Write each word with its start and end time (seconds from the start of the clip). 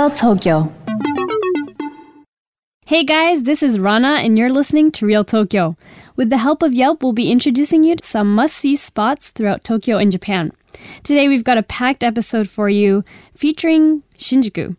Real 0.00 0.10
Tokyo. 0.10 0.72
Hey 2.86 3.04
guys, 3.04 3.42
this 3.42 3.62
is 3.62 3.78
Rana, 3.78 4.14
and 4.20 4.38
you're 4.38 4.50
listening 4.50 4.90
to 4.92 5.04
Real 5.04 5.24
Tokyo. 5.24 5.76
With 6.16 6.30
the 6.30 6.38
help 6.38 6.62
of 6.62 6.72
Yelp, 6.72 7.02
we'll 7.02 7.12
be 7.12 7.30
introducing 7.30 7.84
you 7.84 7.96
to 7.96 8.06
some 8.06 8.34
must 8.34 8.56
see 8.56 8.76
spots 8.76 9.28
throughout 9.28 9.62
Tokyo 9.62 9.98
and 9.98 10.10
Japan. 10.10 10.52
Today, 11.02 11.28
we've 11.28 11.44
got 11.44 11.58
a 11.58 11.62
packed 11.62 12.02
episode 12.02 12.48
for 12.48 12.70
you 12.70 13.04
featuring 13.34 14.02
Shinjuku. 14.16 14.74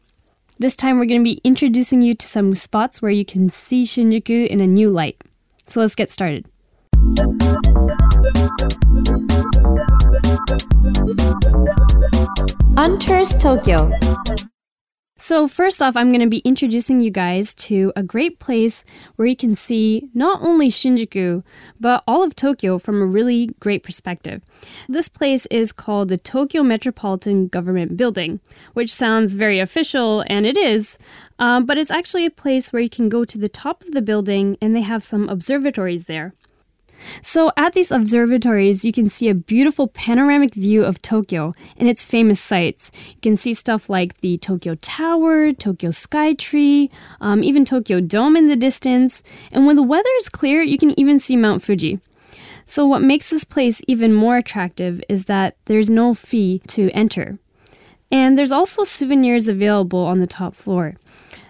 This 0.58 0.76
time, 0.76 0.98
we're 0.98 1.06
going 1.06 1.22
to 1.22 1.36
be 1.36 1.40
introducing 1.44 2.02
you 2.02 2.16
to 2.16 2.26
some 2.26 2.56
spots 2.56 3.00
where 3.00 3.12
you 3.12 3.24
can 3.24 3.48
see 3.48 3.84
Shinjuku 3.84 4.48
in 4.48 4.60
a 4.60 4.66
new 4.66 4.90
light. 4.90 5.22
So 5.68 5.82
let's 5.82 5.94
get 5.94 6.10
started. 6.10 6.48
Untours 12.76 13.40
Tokyo. 13.40 13.92
So, 15.22 15.48
first 15.48 15.84
off, 15.84 15.96
I'm 15.96 16.10
going 16.10 16.22
to 16.22 16.28
be 16.28 16.40
introducing 16.40 17.00
you 17.00 17.12
guys 17.12 17.54
to 17.70 17.94
a 17.96 18.02
great 18.02 18.40
place 18.40 18.84
where 19.18 19.28
you 19.28 19.36
can 19.36 19.54
see 19.56 20.10
not 20.16 20.42
only 20.42 20.70
Shinjuku, 20.70 21.44
but 21.80 22.04
all 22.08 22.24
of 22.24 22.36
Tokyo 22.36 22.80
from 22.80 23.00
a 23.00 23.06
really 23.06 23.54
great 23.60 23.84
perspective. 23.84 24.42
This 24.90 25.08
place 25.08 25.46
is 25.52 25.74
called 25.74 26.10
the 26.10 26.18
Tokyo 26.18 26.64
Metropolitan 26.64 27.50
Government 27.50 27.98
Building, 27.98 28.40
which 28.74 28.92
sounds 28.92 29.36
very 29.36 29.60
official, 29.60 30.24
and 30.26 30.48
it 30.48 30.58
is, 30.58 30.98
um, 31.38 31.68
but 31.68 31.78
it's 31.78 31.92
actually 31.92 32.26
a 32.26 32.32
place 32.32 32.74
where 32.74 32.82
you 32.82 32.90
can 32.90 33.08
go 33.08 33.24
to 33.24 33.38
the 33.38 33.48
top 33.48 33.84
of 33.84 33.92
the 33.92 34.02
building 34.02 34.58
and 34.60 34.76
they 34.76 34.82
have 34.82 35.04
some 35.04 35.30
observatories 35.30 36.06
there. 36.06 36.34
So, 37.22 37.52
at 37.58 37.74
these 37.74 37.92
observatories, 37.92 38.86
you 38.86 38.92
can 38.92 39.10
see 39.10 39.30
a 39.30 39.36
beautiful 39.36 39.88
panoramic 39.88 40.54
view 40.54 40.84
of 40.84 41.02
Tokyo 41.02 41.54
and 41.78 41.90
its 41.90 42.06
famous 42.06 42.40
sights. 42.40 42.92
You 43.10 43.22
can 43.22 43.36
see 43.36 43.54
stuff 43.54 43.90
like 43.90 44.22
the 44.22 44.38
Tokyo 44.38 44.76
Tower, 44.76 45.54
Tokyo 45.54 45.90
Skytree, 45.90 46.90
um, 47.20 47.44
even 47.44 47.66
Tokyo 47.66 48.00
Dome 48.00 48.36
in 48.36 48.48
the 48.48 48.56
distance. 48.56 49.24
And 49.52 49.66
when 49.66 49.76
the 49.76 49.84
weather 49.84 50.10
is 50.18 50.30
clear, 50.30 50.62
you 50.62 50.78
can 50.78 50.98
even 51.00 51.20
see 51.20 51.36
Mount 51.36 51.62
Fuji. 51.62 52.00
So, 52.66 52.86
what 52.86 53.02
makes 53.02 53.30
this 53.30 53.44
place 53.44 53.82
even 53.88 54.14
more 54.14 54.38
attractive 54.38 55.02
is 55.10 55.26
that 55.26 55.58
there's 55.66 55.90
no 55.90 56.14
fee 56.14 56.62
to 56.68 56.90
enter. 56.92 57.40
And 58.12 58.38
there's 58.38 58.52
also 58.52 58.84
souvenirs 58.84 59.48
available 59.48 60.06
on 60.06 60.20
the 60.20 60.28
top 60.28 60.56
floor. 60.56 60.96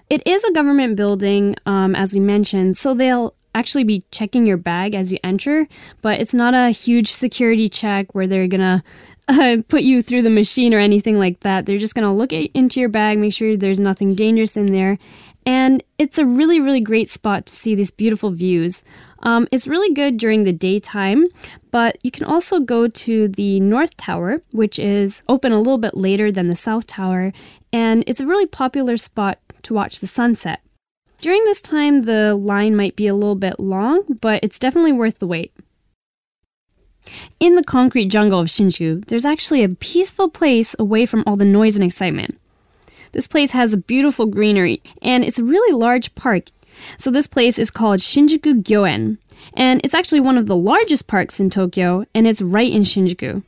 It 0.09 0.21
is 0.27 0.43
a 0.43 0.51
government 0.51 0.95
building, 0.97 1.55
um, 1.65 1.95
as 1.95 2.13
we 2.13 2.19
mentioned, 2.19 2.77
so 2.77 2.93
they'll 2.93 3.33
actually 3.53 3.83
be 3.83 4.01
checking 4.11 4.45
your 4.45 4.57
bag 4.57 4.95
as 4.95 5.11
you 5.11 5.19
enter, 5.23 5.67
but 6.01 6.19
it's 6.19 6.33
not 6.33 6.53
a 6.53 6.69
huge 6.69 7.11
security 7.11 7.67
check 7.67 8.13
where 8.13 8.27
they're 8.27 8.47
gonna 8.47 8.83
uh, 9.27 9.57
put 9.67 9.83
you 9.83 10.01
through 10.01 10.21
the 10.21 10.29
machine 10.29 10.73
or 10.73 10.79
anything 10.79 11.17
like 11.17 11.41
that. 11.41 11.65
They're 11.65 11.77
just 11.77 11.95
gonna 11.95 12.13
look 12.13 12.33
at, 12.33 12.49
into 12.53 12.79
your 12.79 12.89
bag, 12.89 13.19
make 13.19 13.33
sure 13.33 13.55
there's 13.55 13.79
nothing 13.79 14.15
dangerous 14.15 14.57
in 14.57 14.73
there, 14.73 14.97
and 15.45 15.83
it's 15.97 16.17
a 16.17 16.25
really, 16.25 16.59
really 16.59 16.81
great 16.81 17.09
spot 17.09 17.45
to 17.47 17.55
see 17.55 17.75
these 17.75 17.91
beautiful 17.91 18.31
views. 18.31 18.83
Um, 19.23 19.47
it's 19.51 19.67
really 19.67 19.93
good 19.93 20.17
during 20.17 20.43
the 20.43 20.51
daytime, 20.51 21.27
but 21.71 21.97
you 22.03 22.11
can 22.11 22.25
also 22.25 22.59
go 22.59 22.87
to 22.87 23.27
the 23.27 23.59
North 23.59 23.95
Tower, 23.97 24.41
which 24.51 24.79
is 24.79 25.21
open 25.29 25.51
a 25.51 25.57
little 25.59 25.77
bit 25.77 25.95
later 25.95 26.31
than 26.31 26.47
the 26.47 26.55
South 26.55 26.87
Tower, 26.87 27.33
and 27.71 28.03
it's 28.07 28.19
a 28.19 28.25
really 28.25 28.47
popular 28.47 28.97
spot 28.97 29.39
to 29.63 29.73
watch 29.73 29.99
the 29.99 30.07
sunset. 30.07 30.61
During 31.21 31.45
this 31.45 31.61
time, 31.61 32.01
the 32.01 32.33
line 32.33 32.75
might 32.75 32.95
be 32.95 33.05
a 33.05 33.13
little 33.13 33.35
bit 33.35 33.59
long, 33.59 34.17
but 34.21 34.43
it's 34.43 34.57
definitely 34.57 34.91
worth 34.91 35.19
the 35.19 35.27
wait. 35.27 35.53
In 37.39 37.53
the 37.53 37.63
concrete 37.63 38.07
jungle 38.07 38.39
of 38.39 38.47
Shinjuku, 38.47 39.05
there's 39.05 39.25
actually 39.25 39.63
a 39.63 39.69
peaceful 39.69 40.29
place 40.29 40.75
away 40.79 41.05
from 41.05 41.23
all 41.27 41.35
the 41.35 41.45
noise 41.45 41.75
and 41.75 41.85
excitement. 41.85 42.39
This 43.11 43.27
place 43.27 43.51
has 43.51 43.71
a 43.71 43.77
beautiful 43.77 44.25
greenery, 44.25 44.81
and 45.03 45.23
it's 45.23 45.37
a 45.37 45.43
really 45.43 45.77
large 45.77 46.15
park. 46.15 46.45
So 46.97 47.11
this 47.11 47.27
place 47.27 47.59
is 47.59 47.69
called 47.69 47.99
Shinjuku 47.99 48.63
Gyoen, 48.63 49.19
and 49.53 49.79
it's 49.83 49.93
actually 49.93 50.21
one 50.21 50.39
of 50.39 50.47
the 50.47 50.55
largest 50.55 51.05
parks 51.05 51.39
in 51.39 51.51
Tokyo, 51.51 52.03
and 52.15 52.25
it's 52.25 52.41
right 52.41 52.71
in 52.71 52.81
Shinjuku. 52.81 53.43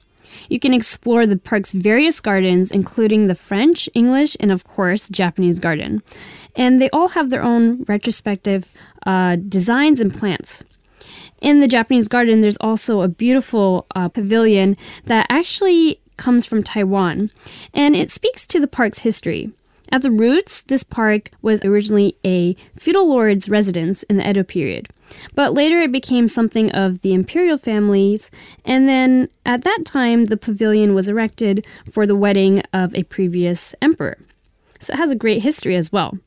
You 0.50 0.60
can 0.60 0.74
explore 0.74 1.26
the 1.26 1.38
park's 1.38 1.72
various 1.72 2.20
gardens, 2.20 2.72
including 2.72 3.26
the 3.26 3.36
French, 3.36 3.90
English, 3.94 4.38
and 4.40 4.52
of 4.52 4.64
course, 4.64 5.10
Japanese 5.10 5.60
garden. 5.60 6.02
And 6.56 6.82
they 6.82 6.90
all 6.92 7.10
have 7.10 7.30
their 7.30 7.44
own 7.44 7.84
retrospective 7.84 8.74
uh, 9.06 9.38
designs 9.48 10.00
and 10.00 10.14
plants. 10.14 10.64
In 11.42 11.60
the 11.60 11.68
Japanese 11.68 12.08
garden, 12.08 12.42
there's 12.42 12.58
also 12.62 13.02
a 13.02 13.08
beautiful 13.08 13.86
uh, 13.96 14.08
pavilion 14.08 14.78
that 15.06 15.26
actually 15.30 16.00
comes 16.18 16.46
from 16.46 16.64
Taiwan, 16.64 17.32
and 17.74 17.96
it 17.96 18.10
speaks 18.10 18.46
to 18.48 18.60
the 18.60 18.68
park's 18.68 19.00
history. 19.00 19.52
At 19.94 20.02
the 20.02 20.10
roots, 20.10 20.64
this 20.64 20.82
park 20.82 21.30
was 21.44 21.64
originally 21.64 22.18
a 22.26 22.56
feudal 22.76 23.08
lord's 23.08 23.48
residence 23.48 24.02
in 24.02 24.18
the 24.18 24.28
Edo 24.28 24.42
period. 24.42 24.90
But 25.36 25.54
later 25.54 25.82
it 25.82 25.92
became 25.92 26.28
something 26.28 26.72
of 26.72 27.02
the 27.02 27.14
imperial 27.14 27.60
families, 27.60 28.32
and 28.66 28.90
then 28.90 29.30
at 29.46 29.62
that 29.66 29.84
time 29.86 30.26
the 30.26 30.36
pavilion 30.36 30.96
was 30.96 31.08
erected 31.08 31.64
for 31.92 32.08
the 32.08 32.16
wedding 32.16 32.64
of 32.74 32.96
a 32.96 33.04
previous 33.04 33.76
emperor. 33.84 34.18
So 34.80 34.94
it 34.94 34.98
has 34.98 35.12
a 35.12 35.16
great 35.16 35.44
history 35.44 35.76
as 35.76 35.92
well. 35.92 36.18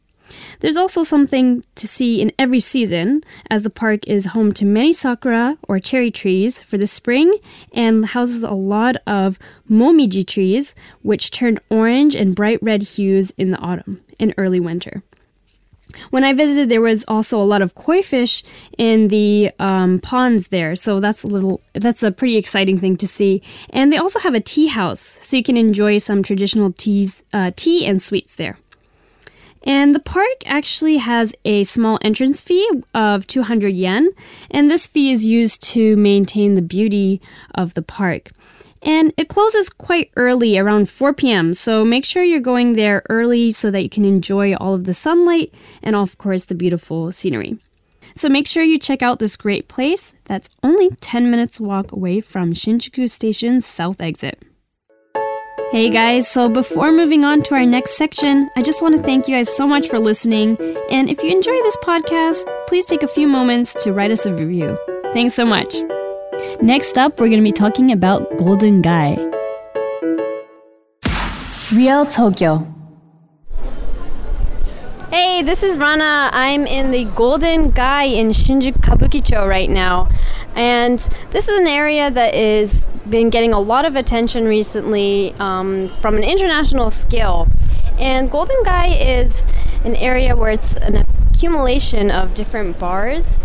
There's 0.61 0.77
also 0.77 1.03
something 1.03 1.65
to 1.75 1.87
see 1.89 2.21
in 2.21 2.33
every 2.39 2.61
season, 2.61 3.23
as 3.51 3.63
the 3.63 3.71
park 3.71 4.07
is 4.07 4.27
home 4.27 4.53
to 4.53 4.65
many 4.65 4.93
sakura 4.93 5.59
or 5.69 5.79
cherry 5.79 6.11
trees 6.11 6.63
for 6.63 6.79
the 6.79 6.87
spring 6.87 7.37
and 7.73 8.05
houses 8.05 8.43
a 8.43 8.53
lot 8.53 8.97
of 9.07 9.39
momiji 9.71 10.27
trees, 10.27 10.75
which 11.03 11.31
turn 11.31 11.59
orange 11.71 12.15
and 12.15 12.35
bright 12.35 12.59
red 12.63 12.83
hues 12.83 13.33
in 13.39 13.51
the 13.51 13.59
autumn 13.59 14.01
and 14.19 14.35
early 14.37 14.61
winter. 14.61 15.03
When 16.11 16.25
I 16.25 16.33
visited, 16.33 16.69
there 16.69 16.81
was 16.81 17.05
also 17.09 17.41
a 17.41 17.45
lot 17.45 17.63
of 17.63 17.75
koi 17.75 18.03
fish 18.03 18.43
in 18.77 19.09
the 19.09 19.51
um, 19.59 20.01
ponds 20.01 20.49
there, 20.49 20.77
so 20.77 21.01
that's 21.01 21.23
a 21.23 21.27
little 21.27 21.61
that's 21.75 22.03
a 22.03 22.11
pretty 22.11 22.37
exciting 22.37 22.79
thing 22.79 22.97
to 22.99 23.07
see. 23.07 23.43
And 23.71 23.93
they 23.93 23.97
also 23.97 24.19
have 24.21 24.35
a 24.35 24.41
tea 24.41 24.67
house, 24.67 25.01
so 25.01 25.37
you 25.37 25.43
can 25.43 25.57
enjoy 25.57 25.99
some 25.99 26.23
traditional 26.23 26.73
teas, 26.73 27.25
uh, 27.33 27.53
tea 27.57 27.87
and 27.87 28.03
sweets 28.03 28.37
there. 28.37 28.59
And 29.67 29.95
the 29.95 30.01
park 30.01 30.45
actually 30.47 30.99
has 30.99 31.35
a 31.45 31.65
small 31.65 31.99
entrance 32.01 32.41
fee 32.41 32.71
of 32.95 33.27
200 33.27 33.75
yen, 33.75 34.13
and 34.49 34.71
this 34.71 34.87
fee 34.87 35.11
is 35.11 35.27
used 35.27 35.61
to 35.75 35.97
maintain 35.97 36.55
the 36.55 36.63
beauty 36.63 37.21
of 37.57 37.75
the 37.75 37.83
park. 37.83 38.31
And 38.83 39.13
it 39.17 39.29
closes 39.29 39.69
quite 39.69 40.13
early, 40.17 40.57
around 40.57 40.89
4 40.89 41.13
p.m., 41.15 41.53
so 41.53 41.85
make 41.85 42.05
sure 42.05 42.23
you're 42.23 42.39
going 42.39 42.75
there 42.75 43.03
early 43.11 43.51
so 43.51 43.73
that 43.73 43.83
you 43.83 43.91
can 43.91 44.05
enjoy 44.05 44.55
all 44.55 44.75
of 44.75 44.85
the 44.85 44.95
sunlight 44.95 45.53
and, 45.83 45.97
of 45.97 46.17
course, 46.17 46.45
the 46.45 46.55
beautiful 46.55 47.11
scenery. 47.11 47.59
So 48.15 48.29
make 48.29 48.47
sure 48.47 48.63
you 48.63 48.79
check 48.79 49.03
out 49.03 49.19
this 49.19 49.37
great 49.37 49.67
place 49.67 50.15
that's 50.27 50.49
only 50.63 50.91
10 51.01 51.29
minutes 51.29 51.59
walk 51.59 51.91
away 51.91 52.21
from 52.21 52.53
Shinjuku 52.53 53.11
Station's 53.11 53.67
south 53.67 54.01
exit. 54.01 54.46
Hey 55.73 55.91
guys, 55.91 56.29
so 56.29 56.49
before 56.49 56.93
moving 56.93 57.25
on 57.25 57.43
to 57.43 57.55
our 57.57 57.67
next 57.67 57.97
section, 57.97 58.49
I 58.55 58.63
just 58.63 58.83
want 58.83 58.97
to 58.97 59.03
thank 59.03 59.27
you 59.27 59.35
guys 59.35 59.53
so 59.55 59.67
much 59.67 59.89
for 59.89 59.99
listening. 59.99 60.57
And 60.93 61.11
if 61.11 61.21
you 61.25 61.31
enjoy 61.31 61.61
this 61.63 61.77
podcast, 61.79 62.45
please 62.69 62.85
take 62.85 63.03
a 63.03 63.09
few 63.09 63.27
moments 63.27 63.75
to 63.83 63.93
write 63.93 64.13
us 64.13 64.27
a 64.27 64.33
review. 64.33 64.79
Thanks 65.13 65.35
so 65.35 65.45
much. 65.45 65.75
Next 66.63 66.97
up, 66.97 67.19
we're 67.19 67.29
going 67.29 67.41
to 67.41 67.45
be 67.45 67.51
talking 67.51 67.91
about 67.91 68.39
Golden 68.39 68.81
Gai. 68.81 69.17
Real 71.73 72.07
Tokyo. 72.07 72.76
Hey, 75.19 75.41
this 75.41 75.63
is 75.63 75.79
Rana. 75.79 76.29
I'm 76.31 76.67
in 76.67 76.91
the 76.91 77.05
Golden 77.05 77.71
Gai 77.71 78.05
in 78.05 78.33
Shinjuku 78.33 78.83
Kabukicho 78.83 79.49
right 79.49 79.71
now. 79.71 80.11
And 80.55 80.99
this 81.31 81.49
is 81.49 81.59
an 81.59 81.67
area 81.67 82.11
that 82.11 82.35
is 82.35 82.87
been 83.09 83.31
getting 83.31 83.55
a 83.55 83.59
lot 83.59 83.87
of 83.87 83.97
attention 83.97 84.45
recently 84.45 85.33
um, 85.39 85.89
from 86.03 86.17
an 86.17 86.23
international 86.23 86.91
scale. 86.91 87.49
And 87.99 88.31
Golden 88.31 88.63
Gai 88.63 88.89
is 88.89 89.47
an 89.87 89.97
area 89.97 90.37
where 90.37 90.51
it's 90.51 90.77
an 90.77 91.07
accumulation 91.33 92.11
of 92.11 92.35
different 92.35 92.79
bars 92.79 93.41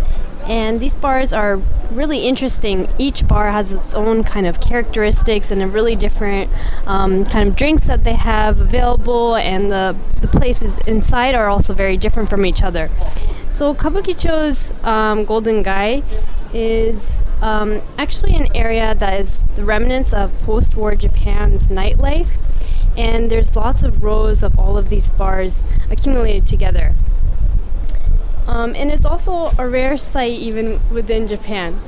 and 0.48 0.80
these 0.80 0.96
bars 0.96 1.34
are 1.34 1.62
really 1.92 2.26
interesting. 2.26 2.88
Each 2.98 3.28
bar 3.28 3.52
has 3.52 3.72
its 3.72 3.94
own 3.94 4.24
kind 4.24 4.48
of 4.48 4.62
characteristics 4.62 5.52
and 5.52 5.62
a 5.62 5.68
really 5.68 5.96
different 5.96 6.50
um, 6.88 7.26
kind 7.26 7.50
of 7.50 7.56
drinks 7.56 7.86
that 7.86 8.04
they 8.04 8.16
have 8.16 8.60
available, 8.60 9.36
and 9.36 9.72
the, 9.72 9.96
the 10.22 10.28
places 10.28 10.78
inside 10.88 11.36
are 11.36 11.48
also 11.48 11.74
very 11.74 11.98
different 11.98 12.30
from 12.30 12.46
each 12.46 12.64
other. 12.64 12.90
So, 13.50 13.74
Kabukicho's 13.74 14.74
um, 14.86 15.26
Golden 15.26 15.62
Gai 15.62 16.04
is 16.54 17.22
um, 17.42 17.82
actually 17.98 18.36
an 18.36 18.48
area 18.56 18.96
that 18.96 19.20
is 19.20 19.42
the 19.56 19.64
remnants 19.64 20.14
of 20.14 20.32
post 20.42 20.76
war 20.76 20.96
Japan's 20.96 21.64
nightlife, 21.64 22.30
and 22.98 23.30
there's 23.30 23.56
lots 23.56 23.84
of 23.84 24.04
rows 24.04 24.44
of 24.44 24.58
all 24.58 24.78
of 24.78 24.90
these 24.90 25.10
bars 25.10 25.64
accumulated 25.90 26.46
together. 26.48 26.94
Um, 28.48 28.76
and 28.76 28.92
it's 28.92 29.06
also 29.06 29.52
a 29.58 29.68
rare 29.68 29.98
sight 29.98 30.34
even 30.34 30.80
within 30.90 31.28
Japan. 31.28 31.80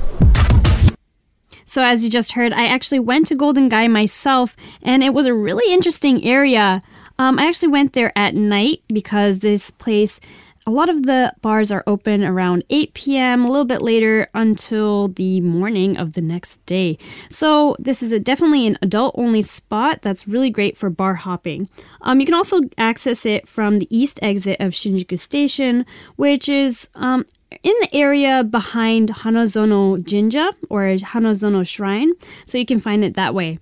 So, 1.65 1.83
as 1.83 2.03
you 2.03 2.09
just 2.09 2.33
heard, 2.33 2.53
I 2.53 2.67
actually 2.67 2.99
went 2.99 3.25
to 3.27 3.35
Golden 3.35 3.67
Gai 3.67 3.87
myself, 3.87 4.55
and 4.83 5.03
it 5.03 5.13
was 5.13 5.25
a 5.25 5.33
really 5.33 5.73
interesting 5.73 6.23
area. 6.23 6.83
Um, 7.17 7.39
I 7.39 7.47
actually 7.47 7.69
went 7.69 7.93
there 7.93 8.11
at 8.15 8.35
night 8.35 8.81
because 8.87 9.39
this 9.39 9.71
place, 9.71 10.19
a 10.65 10.71
lot 10.71 10.89
of 10.89 11.03
the 11.03 11.33
bars 11.41 11.71
are 11.71 11.83
open 11.87 12.23
around 12.23 12.63
8 12.69 12.93
p.m., 12.93 13.43
a 13.43 13.47
little 13.47 13.65
bit 13.65 13.81
later 13.81 14.27
until 14.33 15.09
the 15.09 15.41
morning 15.41 15.97
of 15.97 16.13
the 16.13 16.21
next 16.21 16.65
day. 16.65 16.97
So, 17.29 17.75
this 17.79 18.01
is 18.01 18.11
a, 18.11 18.19
definitely 18.19 18.67
an 18.67 18.77
adult 18.81 19.15
only 19.17 19.41
spot 19.41 20.01
that's 20.01 20.27
really 20.27 20.49
great 20.49 20.77
for 20.77 20.89
bar 20.89 21.15
hopping. 21.15 21.69
Um, 22.01 22.19
you 22.19 22.25
can 22.25 22.35
also 22.35 22.61
access 22.77 23.25
it 23.25 23.47
from 23.47 23.79
the 23.79 23.87
east 23.95 24.19
exit 24.21 24.59
of 24.59 24.71
Shinjuku 24.71 25.19
Station, 25.19 25.85
which 26.15 26.47
is 26.47 26.89
um, 26.95 27.25
in 27.61 27.73
the 27.81 27.93
area 27.93 28.43
behind 28.43 29.09
Hanazono 29.09 30.03
Jinja 30.03 30.51
or 30.69 30.83
Hanazono 30.83 31.67
Shrine, 31.67 32.13
so 32.45 32.57
you 32.57 32.65
can 32.65 32.79
find 32.79 33.03
it 33.03 33.15
that 33.15 33.35
way. 33.35 33.59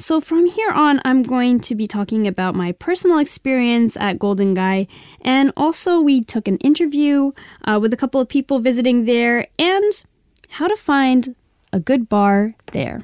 So, 0.00 0.18
from 0.18 0.46
here 0.46 0.70
on, 0.70 1.02
I'm 1.04 1.22
going 1.22 1.60
to 1.60 1.74
be 1.74 1.86
talking 1.86 2.26
about 2.26 2.54
my 2.54 2.72
personal 2.72 3.18
experience 3.18 3.98
at 3.98 4.18
Golden 4.18 4.54
Gai, 4.54 4.88
and 5.20 5.52
also 5.58 6.00
we 6.00 6.24
took 6.24 6.48
an 6.48 6.56
interview 6.56 7.32
uh, 7.66 7.78
with 7.82 7.92
a 7.92 7.98
couple 7.98 8.18
of 8.18 8.26
people 8.26 8.60
visiting 8.60 9.04
there 9.04 9.46
and 9.58 10.04
how 10.48 10.68
to 10.68 10.76
find 10.76 11.36
a 11.70 11.78
good 11.78 12.08
bar 12.08 12.54
there. 12.72 13.02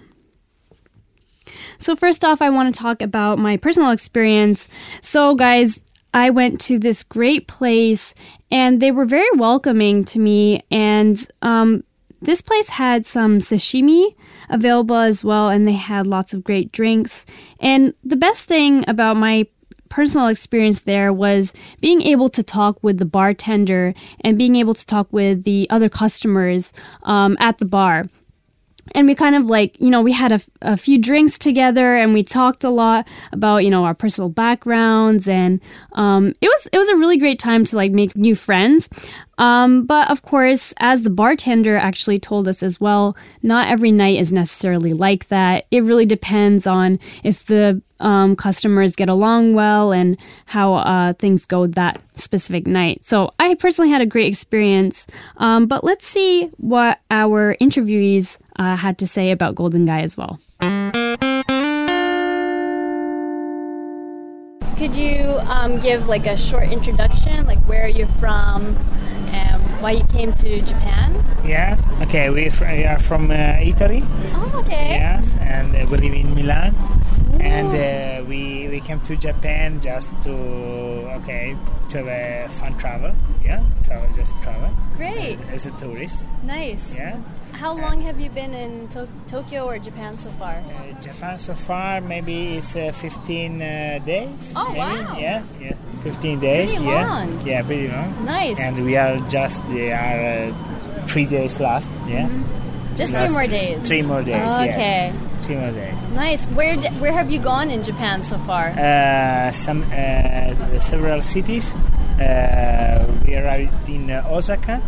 So, 1.76 1.94
first 1.96 2.24
off, 2.24 2.40
I 2.40 2.48
want 2.48 2.74
to 2.74 2.80
talk 2.80 3.02
about 3.02 3.38
my 3.38 3.58
personal 3.58 3.90
experience. 3.90 4.70
So, 5.02 5.34
guys, 5.34 5.78
I 6.14 6.30
went 6.30 6.62
to 6.62 6.78
this 6.78 7.02
great 7.02 7.46
place 7.46 8.14
and 8.50 8.80
they 8.80 8.90
were 8.90 9.04
very 9.04 9.28
welcoming 9.34 10.06
to 10.06 10.18
me. 10.18 10.64
And 10.70 11.22
um, 11.42 11.84
this 12.26 12.42
place 12.42 12.68
had 12.68 13.06
some 13.06 13.38
sashimi 13.38 14.14
available 14.50 14.96
as 14.96 15.22
well, 15.22 15.48
and 15.48 15.66
they 15.66 15.72
had 15.72 16.06
lots 16.06 16.34
of 16.34 16.42
great 16.42 16.72
drinks. 16.72 17.24
And 17.60 17.94
the 18.02 18.16
best 18.16 18.44
thing 18.46 18.84
about 18.88 19.16
my 19.16 19.46
personal 19.88 20.26
experience 20.26 20.82
there 20.82 21.12
was 21.12 21.54
being 21.80 22.02
able 22.02 22.28
to 22.30 22.42
talk 22.42 22.82
with 22.82 22.98
the 22.98 23.04
bartender 23.04 23.94
and 24.22 24.36
being 24.36 24.56
able 24.56 24.74
to 24.74 24.84
talk 24.84 25.06
with 25.12 25.44
the 25.44 25.68
other 25.70 25.88
customers 25.88 26.72
um, 27.04 27.36
at 27.38 27.58
the 27.58 27.64
bar 27.64 28.06
and 28.94 29.06
we 29.06 29.14
kind 29.14 29.34
of 29.34 29.46
like 29.46 29.78
you 29.80 29.90
know 29.90 30.02
we 30.02 30.12
had 30.12 30.32
a, 30.32 30.40
a, 30.62 30.76
few 30.76 30.98
drinks 30.98 31.38
together 31.38 31.96
and 31.96 32.14
we 32.14 32.22
talked 32.22 32.64
a 32.64 32.70
lot 32.70 33.06
about 33.32 33.64
you 33.64 33.70
know 33.70 33.84
our 33.84 33.94
personal 33.94 34.28
backgrounds 34.28 35.28
and 35.28 35.60
um, 35.92 36.28
it 36.40 36.48
was 36.48 36.68
it 36.72 36.78
was 36.78 36.88
a 36.88 36.96
really 36.96 37.18
great 37.18 37.38
time 37.38 37.64
to 37.64 37.76
like 37.76 37.92
make 37.92 38.16
new 38.16 38.34
friends. 38.34 38.88
Um, 39.38 39.84
but 39.84 40.10
of 40.10 40.22
course 40.22 40.72
as 40.78 41.02
the 41.02 41.10
bartender 41.10 41.76
actually 41.76 42.18
told 42.18 42.48
us 42.48 42.62
as 42.62 42.80
well 42.80 43.16
not 43.42 43.68
every 43.68 43.92
night 43.92 44.18
is 44.18 44.32
necessarily 44.32 44.92
like 44.92 45.28
that. 45.28 45.66
It 45.70 45.82
really 45.82 46.06
depends 46.06 46.66
on 46.66 46.98
if 47.22 47.44
the 47.44 47.82
um, 48.00 48.36
customers 48.36 48.94
get 48.96 49.08
along 49.08 49.54
well 49.54 49.92
and 49.92 50.16
how 50.46 50.74
uh, 50.74 51.12
things 51.14 51.46
go 51.46 51.66
that 51.66 52.00
specific 52.14 52.66
night. 52.66 53.04
So 53.04 53.30
I 53.38 53.54
personally 53.54 53.90
had 53.90 54.00
a 54.00 54.06
great 54.06 54.26
experience. 54.26 55.06
Um, 55.38 55.66
but 55.66 55.84
let's 55.84 56.06
see 56.06 56.50
what 56.56 57.00
our 57.10 57.56
interviewees 57.60 58.38
uh, 58.56 58.76
had 58.76 58.98
to 58.98 59.06
say 59.06 59.30
about 59.30 59.54
Golden 59.54 59.86
Gai 59.86 60.02
as 60.02 60.16
well. 60.16 60.38
Could 64.76 64.94
you 64.94 65.40
um, 65.48 65.80
give 65.80 66.06
like 66.06 66.26
a 66.26 66.36
short 66.36 66.70
introduction, 66.70 67.46
like 67.46 67.58
where 67.60 67.88
you're 67.88 68.06
from 68.20 68.76
and 69.32 69.62
why 69.80 69.92
you 69.92 70.04
came 70.04 70.34
to 70.34 70.60
Japan? 70.62 71.14
Yes. 71.44 71.82
Okay, 72.02 72.28
we, 72.28 72.50
we 72.60 72.84
are 72.84 72.98
from 72.98 73.30
uh, 73.30 73.56
Italy. 73.60 74.02
Oh, 74.34 74.62
okay. 74.64 74.90
Yes, 74.90 75.34
and 75.40 75.74
uh, 75.74 75.86
we 75.90 75.96
live 75.96 76.12
in 76.12 76.34
Milan 76.34 76.74
and 77.40 77.68
uh, 77.74 78.24
we 78.28 78.68
we 78.68 78.80
came 78.80 79.00
to 79.00 79.16
Japan 79.16 79.80
just 79.80 80.08
to 80.24 80.32
okay 81.20 81.56
to 81.90 81.98
have 81.98 82.08
a 82.08 82.48
fun 82.60 82.76
travel. 82.78 83.14
Yeah, 83.44 83.64
travel 83.84 84.08
just 84.16 84.34
travel. 84.42 84.70
Great. 84.96 85.38
Uh, 85.38 85.54
as 85.54 85.66
a 85.66 85.70
tourist. 85.72 86.24
Nice. 86.42 86.94
Yeah. 86.94 87.16
How 87.52 87.72
long 87.72 88.02
have 88.02 88.20
you 88.20 88.28
been 88.28 88.52
in 88.52 88.88
to- 88.88 89.08
Tokyo 89.28 89.64
or 89.64 89.78
Japan 89.78 90.18
so 90.18 90.28
far? 90.36 90.60
Uh, 90.60 90.92
Japan 91.00 91.38
so 91.38 91.54
far 91.54 92.02
maybe 92.02 92.58
it's 92.58 92.76
uh, 92.76 92.92
15 92.92 93.62
uh, 93.62 93.98
days. 94.04 94.52
Oh, 94.54 94.68
maybe. 94.68 94.78
wow. 94.78 95.16
Yes, 95.18 95.50
yes. 95.58 95.78
15 96.02 96.40
days. 96.40 96.70
Pretty 96.74 96.84
yeah. 96.84 97.08
long. 97.08 97.46
Yeah, 97.46 97.62
pretty 97.62 97.88
long. 97.88 98.24
Nice. 98.26 98.60
And 98.60 98.84
we 98.84 98.96
are 98.96 99.16
just 99.30 99.62
they 99.70 99.92
are 99.92 100.50
uh, 100.50 101.06
three 101.06 101.24
days 101.24 101.58
last. 101.60 101.88
Yeah. 102.06 102.28
Just 102.96 103.12
Last 103.12 103.28
three 103.28 103.32
more 103.32 103.46
days. 103.46 103.86
Three 103.86 104.02
more 104.02 104.22
days. 104.22 104.42
Oh, 104.42 104.62
yes. 104.64 105.14
Okay. 105.46 105.54
Three 105.54 105.56
more 105.56 105.70
days. 105.70 106.14
Nice. 106.14 106.44
Where 106.56 106.76
where 107.00 107.12
have 107.12 107.30
you 107.30 107.38
gone 107.38 107.70
in 107.70 107.82
Japan 107.84 108.22
so 108.22 108.38
far? 108.38 108.68
uh, 108.76 109.52
some 109.52 109.82
uh, 109.92 110.80
several 110.80 111.22
cities. 111.22 111.72
Uh, 112.20 113.04
we 113.24 113.36
arrived 113.36 113.88
in 113.88 114.10
uh, 114.10 114.24
Osaka, 114.30 114.80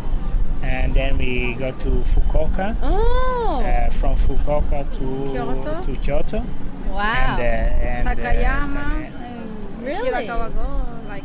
and 0.63 0.95
then 0.95 1.19
we 1.19 1.55
go 1.55 1.71
to 1.73 1.91
Fukuoka. 2.13 2.75
oh, 2.83 3.63
Uh, 3.65 3.91
from 3.91 4.17
Fukuoka 4.17 4.85
to 4.99 5.07
Kyoto? 5.33 5.83
to 5.85 5.97
Kyoto. 6.01 6.43
wow. 6.91 7.37
And, 7.39 7.41
uh, 7.41 7.45
and, 7.45 8.09
Takayama 8.09 8.75
Taka- 8.75 9.13
and 9.25 9.85
Really? 9.85 10.11
Shirakawa 10.11 10.49
go 10.55 10.69
like 11.09 11.25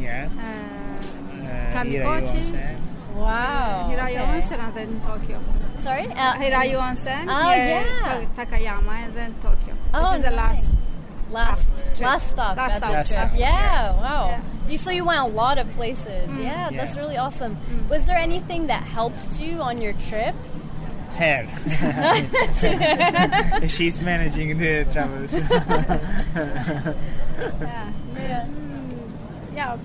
yes. 0.00 0.32
uh, 0.34 0.40
Uh, 1.42 1.72
Kamikochi. 1.74 2.40
Hirayu 3.14 3.18
Onsen. 3.18 3.20
wow. 3.20 3.90
Hirayu 3.90 4.20
okay. 4.22 4.40
Onsen 4.40 4.58
and 4.58 4.74
then 4.74 5.00
Tokyo. 5.00 5.38
Sorry. 5.80 6.06
Uh, 6.06 6.32
Hirayu 6.34 6.78
Onsen, 6.78 7.22
Oh, 7.28 7.54
near 7.54 7.66
yeah. 7.82 8.26
Takayama, 8.36 8.92
and 9.04 9.14
then 9.14 9.34
Tokyo. 9.42 9.74
Oh, 9.94 10.12
this 10.12 10.20
is 10.20 10.30
the 10.30 10.36
last. 10.36 10.66
last 11.30 11.68
ah, 11.70 11.76
trip. 11.96 12.00
last 12.00 12.30
stop. 12.30 12.56
Last 12.56 12.76
stop, 12.76 12.90
last 12.92 13.08
trip. 13.12 13.28
stop, 13.28 13.38
Yeah. 13.38 13.50
yes. 13.50 13.94
Wow. 14.00 14.26
Yeah. 14.28 14.40
You, 14.70 14.78
so 14.78 14.90
you 14.90 15.04
went 15.04 15.20
a 15.20 15.26
lot 15.26 15.58
of 15.58 15.68
places. 15.72 16.30
Mm. 16.30 16.42
Yeah, 16.44 16.70
that's 16.72 16.96
really 16.96 17.16
awesome. 17.16 17.56
Mm. 17.56 17.88
Was 17.88 18.04
there 18.06 18.16
anything 18.16 18.66
that 18.68 18.82
helped 18.84 19.40
you 19.40 19.60
on 19.60 19.80
your 19.82 19.92
trip? 20.08 20.34
Her. 21.16 21.44
She's 23.68 24.00
managing 24.00 24.56
the 24.58 24.86
travels. 24.92 25.32
Yeah, 27.42 28.46
mm. 28.46 29.10
Yeah. 29.54 29.76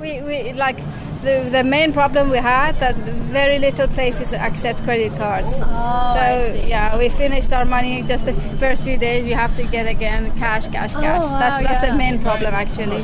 we, 0.00 0.22
we 0.22 0.52
like 0.52 0.78
the 1.28 1.36
the 1.56 1.64
main 1.64 1.92
problem 1.92 2.30
we 2.30 2.38
had 2.38 2.72
that 2.84 2.94
very 3.38 3.58
little 3.58 3.88
places 3.96 4.32
accept 4.32 4.78
credit 4.84 5.12
cards. 5.18 5.52
Oh, 5.56 5.64
I 5.64 6.36
so 6.38 6.52
see. 6.52 6.68
yeah, 6.74 6.96
we 6.98 7.08
finished 7.08 7.52
our 7.52 7.64
money 7.76 8.02
just 8.12 8.24
the 8.24 8.32
first 8.62 8.80
few 8.84 8.96
days. 9.06 9.24
We 9.24 9.32
have 9.42 9.54
to 9.56 9.64
get 9.76 9.86
again 9.96 10.22
cash, 10.38 10.66
cash, 10.68 10.94
cash. 10.94 11.24
Oh, 11.24 11.32
wow, 11.32 11.40
that's 11.42 11.58
that's 11.68 11.82
yeah. 11.84 11.90
the 11.90 11.96
main 12.04 12.16
problem 12.28 12.54
actually. 12.54 13.02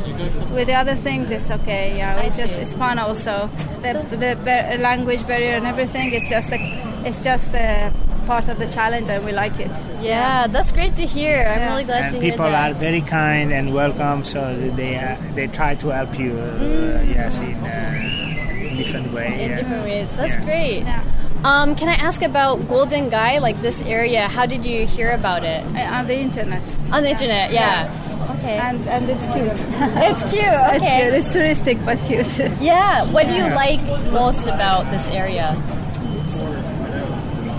With 0.54 0.66
the 0.70 0.74
other 0.82 0.94
things, 1.06 1.30
it's 1.30 1.50
okay. 1.58 1.84
Yeah, 1.98 2.16
I 2.16 2.26
it's 2.26 2.36
just 2.42 2.54
it's 2.62 2.74
fun 2.74 2.98
also. 2.98 3.34
The 3.82 3.92
the 4.24 4.32
bar- 4.46 4.76
language 4.88 5.22
barrier 5.26 5.54
and 5.60 5.66
everything. 5.66 6.06
It's 6.12 6.28
just 6.30 6.48
a, 6.52 6.58
it's 7.08 7.22
just 7.24 7.48
a 7.54 7.92
part 8.26 8.46
of 8.48 8.56
the 8.62 8.68
challenge, 8.68 9.10
and 9.10 9.24
we 9.24 9.32
like 9.32 9.58
it. 9.66 9.70
Yeah, 10.00 10.46
that's 10.46 10.70
great 10.70 10.94
to 11.02 11.06
hear. 11.16 11.36
I'm 11.52 11.58
Yeah. 11.58 11.70
really 11.72 11.84
glad 11.90 12.02
and 12.04 12.12
to 12.14 12.20
hear 12.20 12.30
people 12.32 12.54
are 12.64 12.72
very 12.86 13.00
kind 13.02 13.52
and 13.52 13.74
welcome, 13.74 14.22
so 14.24 14.40
they 14.80 14.92
uh, 14.96 15.16
they 15.34 15.46
try 15.48 15.74
to 15.82 15.88
help 15.98 16.12
you. 16.18 16.32
Uh, 16.38 17.02
Yes, 17.12 17.38
in 17.38 17.54
uh, 17.66 18.11
different 18.82 19.12
way. 19.12 19.28
In 19.42 19.50
yeah. 19.50 19.56
different 19.56 19.84
ways. 19.84 20.08
That's 20.16 20.36
Yeah. 20.36 20.44
great. 20.44 20.80
Yeah. 20.84 21.02
Um, 21.44 21.74
can 21.74 21.88
I 21.88 21.94
ask 21.94 22.22
about 22.22 22.68
Golden 22.68 23.08
Gai, 23.10 23.38
like 23.40 23.60
this 23.62 23.82
area? 23.82 24.28
How 24.28 24.46
did 24.46 24.64
you 24.64 24.86
hear 24.86 25.10
about 25.10 25.42
it? 25.44 25.62
Uh, 25.74 25.98
On 25.98 26.06
the 26.06 26.14
internet, 26.26 26.62
On 26.92 27.02
the 27.02 27.10
internet, 27.10 27.50
yeah. 27.52 27.90
Okay. 28.38 28.56
and 28.58 28.78
and 28.86 29.10
it's 29.10 29.26
cute. 29.34 29.50
it's 30.08 30.22
cute. 30.32 30.44
Okay. 30.76 30.76
It's 30.78 30.86
cute. 30.98 31.12
It's 31.18 31.28
touristic 31.34 31.76
but 31.84 31.98
cute. 32.06 32.30
Yeah. 32.72 33.04
What 33.14 33.26
do 33.26 33.34
you 33.34 33.48
like 33.64 33.82
most 34.12 34.46
about 34.46 34.82
this 34.92 35.06
area? 35.08 35.54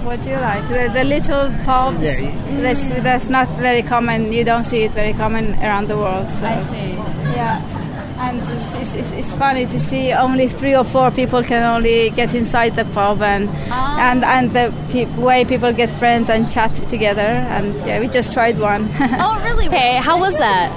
What 0.07 0.21
do 0.21 0.29
you 0.29 0.35
like? 0.37 0.63
The, 0.67 0.89
the 0.93 1.03
little 1.03 1.49
pubs. 1.65 2.03
Yeah. 2.03 2.61
That's, 2.61 2.83
that's 3.03 3.29
not 3.29 3.47
very 3.59 3.81
common. 3.81 4.31
You 4.33 4.43
don't 4.43 4.65
see 4.65 4.83
it 4.83 4.91
very 4.91 5.13
common 5.13 5.55
around 5.63 5.87
the 5.87 5.97
world. 5.97 6.27
So. 6.29 6.47
see. 6.71 6.91
Yeah. 7.39 7.61
And 8.19 8.39
it's, 8.95 9.11
it's, 9.11 9.33
funny 9.33 9.65
to 9.65 9.79
see 9.79 10.13
only 10.13 10.47
three 10.47 10.75
or 10.75 10.83
four 10.83 11.09
people 11.11 11.43
can 11.43 11.63
only 11.63 12.11
get 12.11 12.33
inside 12.35 12.75
the 12.75 12.85
pub 12.85 13.21
and 13.21 13.49
Ah. 13.71 14.11
and 14.11 14.23
and 14.23 14.51
the 14.51 14.71
pe- 14.91 15.05
way 15.21 15.43
people 15.43 15.73
get 15.73 15.89
friends 15.89 16.29
and 16.29 16.49
chat 16.49 16.73
together. 16.89 17.21
And 17.55 17.73
yeah, 17.87 17.99
we 17.99 18.07
just 18.07 18.31
tried 18.33 18.57
one. 18.59 18.87
Oh, 19.25 19.41
really? 19.43 19.67
Okay. 19.67 19.95
How 19.97 20.19
was 20.19 20.37
that? 20.37 20.69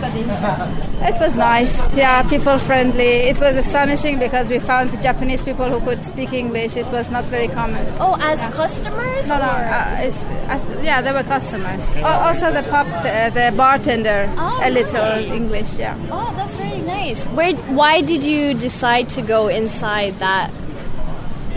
It 1.02 1.20
was 1.20 1.36
nice. 1.36 1.74
Yeah, 1.94 2.22
people 2.22 2.58
friendly. 2.58 3.28
It 3.30 3.38
was 3.38 3.56
astonishing 3.56 4.18
because 4.18 4.48
we 4.48 4.58
found 4.58 4.90
Japanese 5.02 5.42
people 5.42 5.66
who 5.68 5.80
could 5.80 6.04
speak 6.04 6.32
English. 6.32 6.76
It 6.76 6.86
was 6.86 7.10
not 7.10 7.24
very 7.24 7.48
common. 7.48 7.84
Oh, 8.00 8.16
as 8.20 8.40
customers? 8.54 9.28
No, 9.28 9.36
no. 9.36 9.44
Uh, 9.44 10.10
uh, 10.48 10.58
yeah, 10.82 11.00
they 11.02 11.12
were 11.12 11.22
customers. 11.24 11.82
Also, 12.02 12.50
the 12.52 12.62
pub, 12.70 12.86
the, 13.02 13.30
the 13.34 13.54
bartender, 13.56 14.26
Oh, 14.38 14.60
a 14.64 14.70
little 14.70 15.04
really? 15.04 15.30
English. 15.36 15.78
Yeah. 15.78 15.96
Oh, 16.10 16.32
that's 16.36 16.56
really 16.58 16.75
nice. 16.96 17.24
Where? 17.36 17.54
Why 17.80 18.00
did 18.02 18.24
you 18.24 18.54
decide 18.54 19.08
to 19.10 19.22
go 19.22 19.48
inside 19.48 20.14
that 20.14 20.50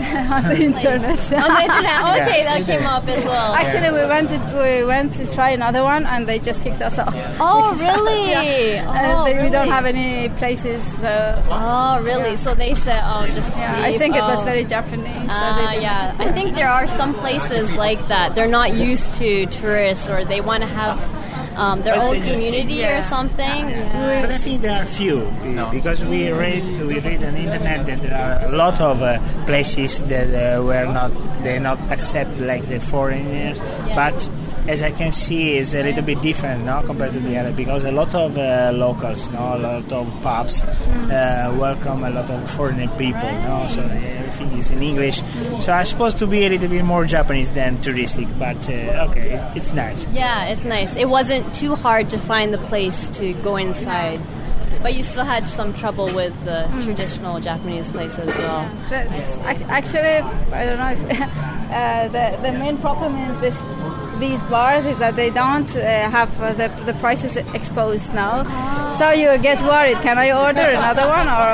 on 0.00 0.42
the 0.48 0.56
internet. 0.62 1.20
On 1.44 1.50
the 1.56 1.62
internet. 1.68 1.98
Okay, 2.20 2.38
Yeah, 2.42 2.56
that 2.58 2.62
came 2.64 2.86
up 2.86 3.06
as 3.06 3.22
well. 3.24 3.52
Actually, 3.52 3.90
we 4.00 4.06
went 4.08 4.30
to 4.30 4.38
we 4.56 4.84
went 4.84 5.12
to 5.18 5.26
try 5.34 5.50
another 5.50 5.82
one, 5.82 6.06
and 6.06 6.26
they 6.26 6.38
just 6.38 6.62
kicked 6.62 6.80
us 6.80 6.98
off. 6.98 7.14
Oh, 7.38 7.76
really? 7.86 8.32
And 8.80 9.12
Oh, 9.12 9.24
they, 9.24 9.42
we 9.42 9.50
don't 9.50 9.68
have 9.68 9.84
any 9.84 10.30
places. 10.40 10.82
So 11.02 11.12
Oh, 11.50 12.00
really? 12.02 12.36
So 12.36 12.54
they 12.54 12.72
said, 12.74 13.02
oh, 13.04 13.26
just 13.38 13.54
yeah, 13.56 13.76
I 13.76 13.90
leave. 13.90 13.98
think 14.00 14.16
it 14.16 14.22
was 14.22 14.38
Oh. 14.40 14.44
very 14.44 14.64
Japanese. 14.64 15.14
so 15.14 15.22
Ah, 15.28 15.72
yeah. 15.74 16.16
I 16.18 16.32
think 16.32 16.54
there 16.54 16.68
are 16.68 16.88
some 16.88 17.12
places 17.14 17.70
like 17.72 18.00
that. 18.08 18.34
They're 18.34 18.48
not 18.60 18.72
used 18.72 19.16
to 19.20 19.44
tourists, 19.46 20.08
or 20.08 20.24
they 20.24 20.40
want 20.40 20.62
to 20.62 20.68
have 20.68 20.96
um, 21.56 21.82
their 21.82 22.00
own 22.00 22.20
community 22.22 22.74
Yeah. 22.84 22.98
or 22.98 23.02
something. 23.02 23.68
Yeah. 23.70 24.22
But 24.22 24.30
I 24.32 24.38
think 24.38 24.62
there 24.62 24.82
are 24.82 24.86
few 24.86 25.20
be- 25.42 25.56
because 25.76 26.04
we 26.04 26.30
read 26.32 26.64
we 26.86 26.98
read 27.00 27.22
on 27.24 27.32
the 27.34 27.40
internet 27.40 27.86
that 27.86 28.02
there 28.02 28.14
are 28.16 28.52
a 28.52 28.56
lot 28.56 28.80
of 28.80 29.02
uh, 29.02 29.18
places 29.46 29.98
that 30.08 30.28
uh, 30.30 30.62
were 30.62 30.86
not 30.86 31.10
they 31.42 31.58
not 31.58 31.78
accept 31.90 32.38
like 32.40 32.66
the 32.68 32.80
foreigners, 32.80 33.58
but 33.94 34.14
as 34.70 34.82
I 34.82 34.92
can 34.92 35.10
see, 35.10 35.56
it's 35.58 35.74
a 35.74 35.82
little 35.82 36.04
bit 36.04 36.20
different, 36.22 36.64
now 36.64 36.80
compared 36.82 37.12
to 37.14 37.20
the 37.20 37.36
other 37.36 37.52
because 37.52 37.84
a 37.84 37.90
lot 37.90 38.14
of 38.14 38.38
uh, 38.38 38.70
locals, 38.72 39.28
no, 39.30 39.56
a 39.56 39.58
lot 39.58 39.92
of 39.92 40.22
pubs 40.22 40.62
uh, 40.62 41.52
welcome 41.58 42.04
a 42.04 42.10
lot 42.10 42.30
of 42.30 42.48
foreign 42.52 42.88
people, 42.90 43.32
no, 43.48 43.66
so 43.68 43.82
everything 43.82 44.56
is 44.58 44.70
in 44.70 44.80
English. 44.80 45.22
So 45.58 45.72
I'm 45.72 45.84
supposed 45.84 46.18
to 46.18 46.26
be 46.26 46.46
a 46.46 46.48
little 46.48 46.68
bit 46.68 46.84
more 46.84 47.04
Japanese 47.04 47.50
than 47.50 47.78
touristic, 47.78 48.28
but 48.38 48.60
uh, 48.68 49.08
okay, 49.10 49.52
it's 49.56 49.72
nice. 49.72 50.06
Yeah, 50.12 50.46
it's 50.46 50.64
nice. 50.64 50.94
It 50.96 51.08
wasn't 51.08 51.52
too 51.52 51.74
hard 51.74 52.08
to 52.10 52.18
find 52.18 52.54
the 52.54 52.58
place 52.70 53.08
to 53.18 53.32
go 53.42 53.56
inside. 53.56 54.20
But 54.82 54.94
you 54.94 55.02
still 55.02 55.24
had 55.24 55.50
some 55.50 55.74
trouble 55.74 56.06
with 56.14 56.32
the 56.46 56.66
traditional 56.84 57.38
Japanese 57.40 57.90
place 57.90 58.18
as 58.18 58.28
well. 58.38 58.70
But 58.88 59.06
ac- 59.12 59.64
actually, 59.68 60.16
I 60.56 60.64
don't 60.64 60.78
know 60.78 60.92
if 60.92 61.20
uh, 61.70 62.08
the 62.08 62.38
the 62.40 62.52
main 62.58 62.78
problem 62.78 63.14
in 63.16 63.40
this 63.42 63.60
these 64.20 64.42
bars 64.44 64.84
is 64.86 64.98
that 64.98 65.16
they 65.16 65.30
don't 65.30 65.68
uh, 65.76 65.80
have 66.10 66.30
uh, 66.40 66.52
the 66.52 66.68
the 66.84 66.94
prices 67.00 67.36
exposed 67.58 68.12
now. 68.14 68.44
So 68.98 69.10
you 69.10 69.36
get 69.38 69.60
worried. 69.62 69.96
Can 70.06 70.18
I 70.18 70.30
order 70.32 70.60
another 70.60 71.06
one, 71.08 71.26
or 71.26 71.48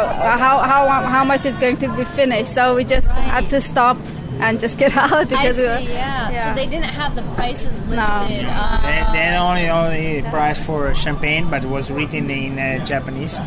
how 0.45 0.59
how 0.59 0.83
how 1.17 1.25
much 1.25 1.45
is 1.47 1.57
going 1.57 1.77
to 1.79 1.89
be 1.97 2.05
finished? 2.05 2.53
So 2.53 2.75
we 2.75 2.85
just 2.85 3.07
had 3.09 3.49
to 3.51 3.61
stop 3.61 3.97
and 4.41 4.61
just 4.61 4.77
get 4.79 4.97
out 5.05 5.13
I 5.13 5.25
because 5.25 5.57
see, 5.57 5.63
we 5.63 5.69
were, 5.69 5.79
yeah. 5.81 6.49
So 6.49 6.61
they 6.61 6.67
didn't 6.67 6.93
have 7.01 7.15
the 7.15 7.23
prices 7.39 7.73
listed. 7.89 7.97
No. 7.97 8.51
Uh, 8.53 8.83
They, 8.83 9.19
they 9.19 9.37
only 9.37 9.69
only 9.69 10.23
price 10.31 10.59
for 10.59 10.93
champagne, 10.95 11.49
but 11.49 11.65
it 11.65 11.71
was 11.71 11.91
written 11.91 12.29
in 12.31 12.59
uh, 12.59 12.85
Japanese, 12.85 13.39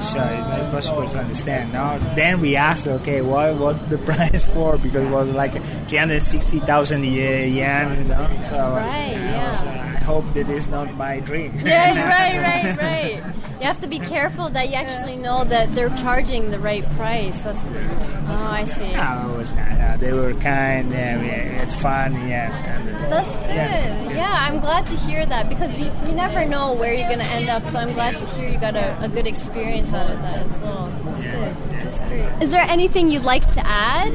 so 0.00 0.18
it's 0.22 0.48
not 0.48 0.70
possible 0.70 1.08
to 1.08 1.18
understand. 1.18 1.72
No, 1.72 1.98
then 2.14 2.40
we 2.40 2.56
asked, 2.56 2.86
okay, 2.86 3.20
what 3.22 3.54
was 3.56 3.80
the 3.88 3.98
price 4.08 4.44
for? 4.44 4.78
Because 4.78 5.04
it 5.04 5.10
was 5.10 5.30
like 5.32 5.52
three 5.88 5.98
hundred 5.98 6.22
sixty 6.22 6.60
thousand 6.60 7.04
yen. 7.04 7.98
You 7.98 8.04
know? 8.04 8.28
So 8.48 8.56
Right, 8.56 9.10
you 9.10 9.16
know, 9.16 9.24
yeah. 9.24 9.52
so 9.52 9.95
hope 10.06 10.24
that 10.34 10.48
is 10.48 10.68
not 10.68 10.94
my 10.94 11.18
dream. 11.20 11.52
Yeah, 11.66 11.98
right, 12.08 12.38
right, 12.48 12.76
right. 12.92 13.34
You 13.58 13.66
have 13.66 13.80
to 13.80 13.88
be 13.88 13.98
careful 13.98 14.48
that 14.50 14.68
you 14.68 14.76
actually 14.76 15.16
know 15.16 15.42
that 15.44 15.74
they're 15.74 15.94
charging 15.96 16.50
the 16.52 16.60
right 16.60 16.86
price. 16.96 17.40
That's 17.40 17.64
oh, 17.64 18.58
I 18.60 18.64
see. 18.66 18.92
No, 18.92 19.32
it 19.32 19.36
was 19.36 19.52
not. 19.52 19.80
Uh, 19.80 19.96
they 19.96 20.12
were 20.12 20.34
kind. 20.34 20.92
Yeah, 20.92 21.20
we 21.20 21.28
had 21.28 21.72
fun. 21.72 22.12
Yes. 22.28 22.60
And, 22.60 22.88
That's 23.10 23.36
good. 23.38 24.14
Yeah, 24.14 24.46
I'm 24.46 24.60
glad 24.60 24.86
to 24.86 24.96
hear 24.96 25.26
that 25.26 25.48
because 25.48 25.76
you, 25.78 25.90
you 26.06 26.12
never 26.12 26.44
know 26.44 26.72
where 26.74 26.94
you're 26.94 27.08
going 27.08 27.24
to 27.26 27.32
end 27.32 27.48
up. 27.48 27.64
So 27.64 27.78
I'm 27.78 27.92
glad 27.94 28.16
to 28.16 28.26
hear 28.34 28.48
you 28.48 28.58
got 28.60 28.76
a, 28.76 29.04
a 29.04 29.08
good 29.08 29.26
experience 29.26 29.92
out 29.92 30.08
of 30.08 30.20
that 30.22 30.46
as 30.46 30.58
well. 30.60 30.92
That's 31.04 31.22
good. 31.22 31.54
That's 31.72 32.00
great. 32.02 32.42
Is 32.44 32.50
there 32.50 32.66
anything 32.68 33.08
you'd 33.08 33.24
like 33.24 33.50
to 33.52 33.66
add? 33.66 34.14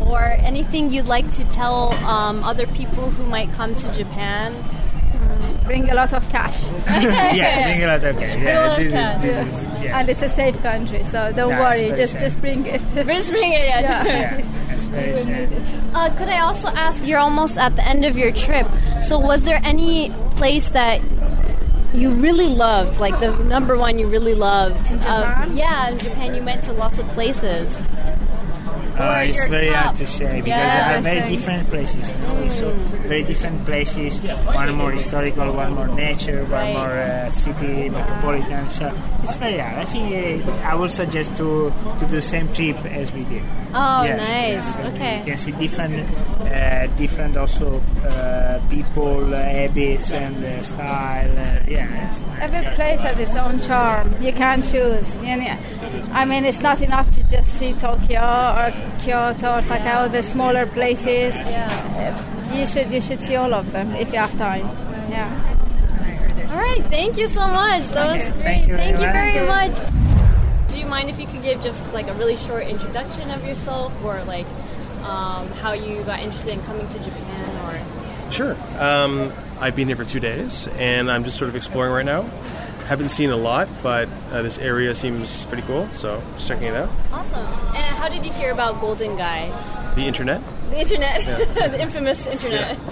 Or 0.00 0.20
anything 0.50 0.90
you'd 0.90 1.06
like 1.06 1.30
to 1.32 1.44
tell 1.44 1.92
um, 2.04 2.44
other 2.44 2.66
people 2.66 3.10
who 3.10 3.26
might 3.26 3.50
come 3.52 3.74
to 3.74 3.92
Japan? 3.94 4.52
Bring 5.64 5.90
a 5.90 5.94
lot 5.94 6.12
of 6.12 6.28
cash, 6.30 6.70
yeah, 6.86 7.64
think 7.64 7.82
about 7.82 8.04
okay. 8.04 8.42
Yeah, 8.42 8.60
lot 8.60 8.70
of 8.70 8.76
this 8.76 8.86
is- 8.86 8.92
cash. 8.92 9.22
this 9.22 9.36
is- 9.62 9.68
yeah. 9.84 9.98
and 10.00 10.08
it's 10.08 10.22
a 10.22 10.28
safe 10.28 10.60
country. 10.62 11.04
So 11.04 11.32
don't 11.34 11.50
Yeah, 11.50 11.70
it's 11.72 11.80
worry. 11.80 11.96
Just 11.96 12.12
safe. 12.12 12.20
just 12.26 12.40
bring 12.40 12.66
it. 12.66 12.80
Just 12.94 13.30
bring 13.30 13.52
it 13.52 13.64
in. 13.64 13.84
Yeah. 13.84 14.04
yeah, 14.04 14.44
that's 14.68 14.84
very 14.84 15.16
sad. 15.18 15.94
Uh, 15.94 16.08
could 16.16 16.28
I 16.28 16.40
also 16.40 16.68
ask? 16.68 17.06
You're 17.06 17.18
almost 17.18 17.58
at 17.58 17.76
the 17.76 17.86
end 17.86 18.04
of 18.04 18.16
your 18.16 18.32
trip. 18.32 18.66
So, 19.06 19.18
was 19.18 19.42
there 19.42 19.60
any 19.64 20.10
place 20.36 20.68
that 20.70 21.00
you 21.92 22.10
really 22.10 22.48
loved, 22.48 22.98
like 22.98 23.18
the 23.20 23.36
number 23.44 23.76
one 23.76 23.98
you 23.98 24.06
really 24.08 24.34
loved? 24.34 24.90
In 24.90 24.98
Japan? 25.00 25.50
Um, 25.50 25.56
yeah, 25.56 25.88
in 25.90 25.98
Japan, 25.98 26.34
you 26.34 26.42
went 26.42 26.62
to 26.64 26.72
lots 26.72 26.98
of 26.98 27.06
places. 27.10 27.68
Uh, 28.94 29.24
it's 29.26 29.44
very 29.46 29.70
top? 29.70 29.84
hard 29.84 29.96
to 29.96 30.06
say 30.06 30.36
because 30.36 30.48
Yeah, 30.48 30.88
there 30.88 30.98
are 30.98 31.02
very 31.02 31.28
different 31.28 31.68
places. 31.70 32.12
you 32.12 32.18
know, 32.18 32.48
So 32.48 32.70
very 33.10 33.24
different 33.24 33.64
places. 33.66 34.20
One 34.46 34.74
more 34.74 34.92
historical, 34.92 35.52
one 35.52 35.74
more 35.74 35.88
nature, 35.88 36.42
one 36.44 36.50
Right. 36.52 36.72
more 36.78 36.94
uh, 36.94 37.30
city 37.30 37.90
metropolitan. 37.90 38.68
So 38.70 38.92
it's 39.24 39.34
very 39.34 39.58
hard. 39.58 39.78
I 39.82 39.84
think 39.84 40.06
uh, 40.46 40.70
I 40.70 40.74
would 40.74 40.90
suggest 40.92 41.36
to 41.38 41.72
to 41.98 42.04
do 42.06 42.14
the 42.14 42.22
same 42.22 42.46
trip 42.54 42.78
as 42.86 43.10
we 43.12 43.24
did. 43.26 43.42
Oh, 43.74 44.04
Yeah, 44.06 44.16
nice. 44.16 44.62
because 44.76 44.94
Okay. 44.94 45.18
You 45.18 45.24
can 45.34 45.38
see 45.38 45.52
different, 45.58 45.94
different 46.96 47.36
also 47.36 47.80
uh, 48.06 48.60
people, 48.70 49.32
uh, 49.34 49.42
habits, 49.42 50.12
and 50.12 50.36
uh, 50.44 50.62
style. 50.62 51.30
Uh, 51.38 51.60
yeah, 51.68 52.06
it's. 52.06 52.20
Every 52.40 52.62
Yeah. 52.62 52.74
place 52.74 53.00
has 53.00 53.18
its 53.18 53.36
own 53.36 53.60
charm. 53.60 54.14
You 54.20 54.32
can't 54.32 54.64
choose. 54.64 55.18
You 55.18 55.36
know, 55.36 55.56
I 56.12 56.24
mean, 56.24 56.44
it's 56.44 56.60
not 56.60 56.80
enough 56.82 57.10
to 57.12 57.22
just 57.24 57.48
see 57.58 57.72
Tokyo 57.72 58.20
or 58.20 58.72
Kyoto 59.02 59.58
or 59.58 59.62
Takao, 59.62 60.10
the 60.10 60.22
smaller 60.22 60.66
places. 60.66 61.34
Yeah. 61.34 62.54
You 62.54 62.66
should 62.66 62.90
you 62.92 63.00
should 63.00 63.22
see 63.22 63.36
all 63.36 63.52
of 63.54 63.72
them 63.72 63.94
if 63.96 64.12
you 64.12 64.18
have 64.18 64.36
time. 64.38 64.66
Yeah. 65.10 65.30
All 66.50 66.58
right. 66.58 66.84
Thank 66.90 67.18
you 67.18 67.26
so 67.28 67.46
much. 67.46 67.88
That 67.88 68.06
was 68.16 68.28
great. 68.28 68.42
thank 68.42 68.68
you 68.68 68.76
Thank 68.76 69.00
you 69.00 69.10
very 69.20 69.46
much. 69.46 69.74
Do 70.68 70.78
you 70.78 70.86
mind 70.86 71.08
if 71.10 71.18
you 71.20 71.26
could 71.26 71.42
give 71.42 71.60
just 71.62 71.82
like 71.92 72.08
a 72.08 72.14
really 72.14 72.36
short 72.36 72.66
introduction 72.68 73.30
of 73.30 73.44
yourself, 73.46 73.90
or 74.04 74.22
like 74.24 74.46
um, 75.04 75.48
how 75.62 75.72
you 75.72 76.02
got 76.04 76.20
interested 76.20 76.52
in 76.52 76.62
coming 76.62 76.88
to 76.88 76.98
Japan, 76.98 77.66
or 78.26 78.32
Sure. 78.32 78.56
Um, 78.78 79.32
I've 79.60 79.76
been 79.76 79.86
here 79.86 79.96
for 79.96 80.04
two 80.04 80.18
days, 80.20 80.68
and 80.78 81.10
I'm 81.10 81.24
just 81.24 81.36
sort 81.38 81.48
of 81.48 81.56
exploring 81.56 81.92
right 81.92 82.04
now. 82.04 82.22
Haven't 82.88 83.10
seen 83.10 83.30
a 83.30 83.36
lot, 83.36 83.68
but 83.82 84.08
uh, 84.32 84.42
this 84.42 84.58
area 84.58 84.94
seems 84.94 85.46
pretty 85.46 85.62
cool, 85.62 85.88
so 85.90 86.22
just 86.34 86.48
checking 86.48 86.68
it 86.68 86.74
out. 86.76 86.90
awesome. 87.12 87.46
And 87.76 87.96
how 87.96 88.08
did 88.08 88.24
you 88.26 88.32
hear 88.32 88.52
about 88.52 88.80
Golden 88.80 89.16
Gai? 89.16 89.48
The 89.94 90.02
internet. 90.06 90.42
The 90.70 90.80
internet, 90.80 91.20
the 91.54 91.80
infamous 91.80 92.26
internet. 92.26 92.76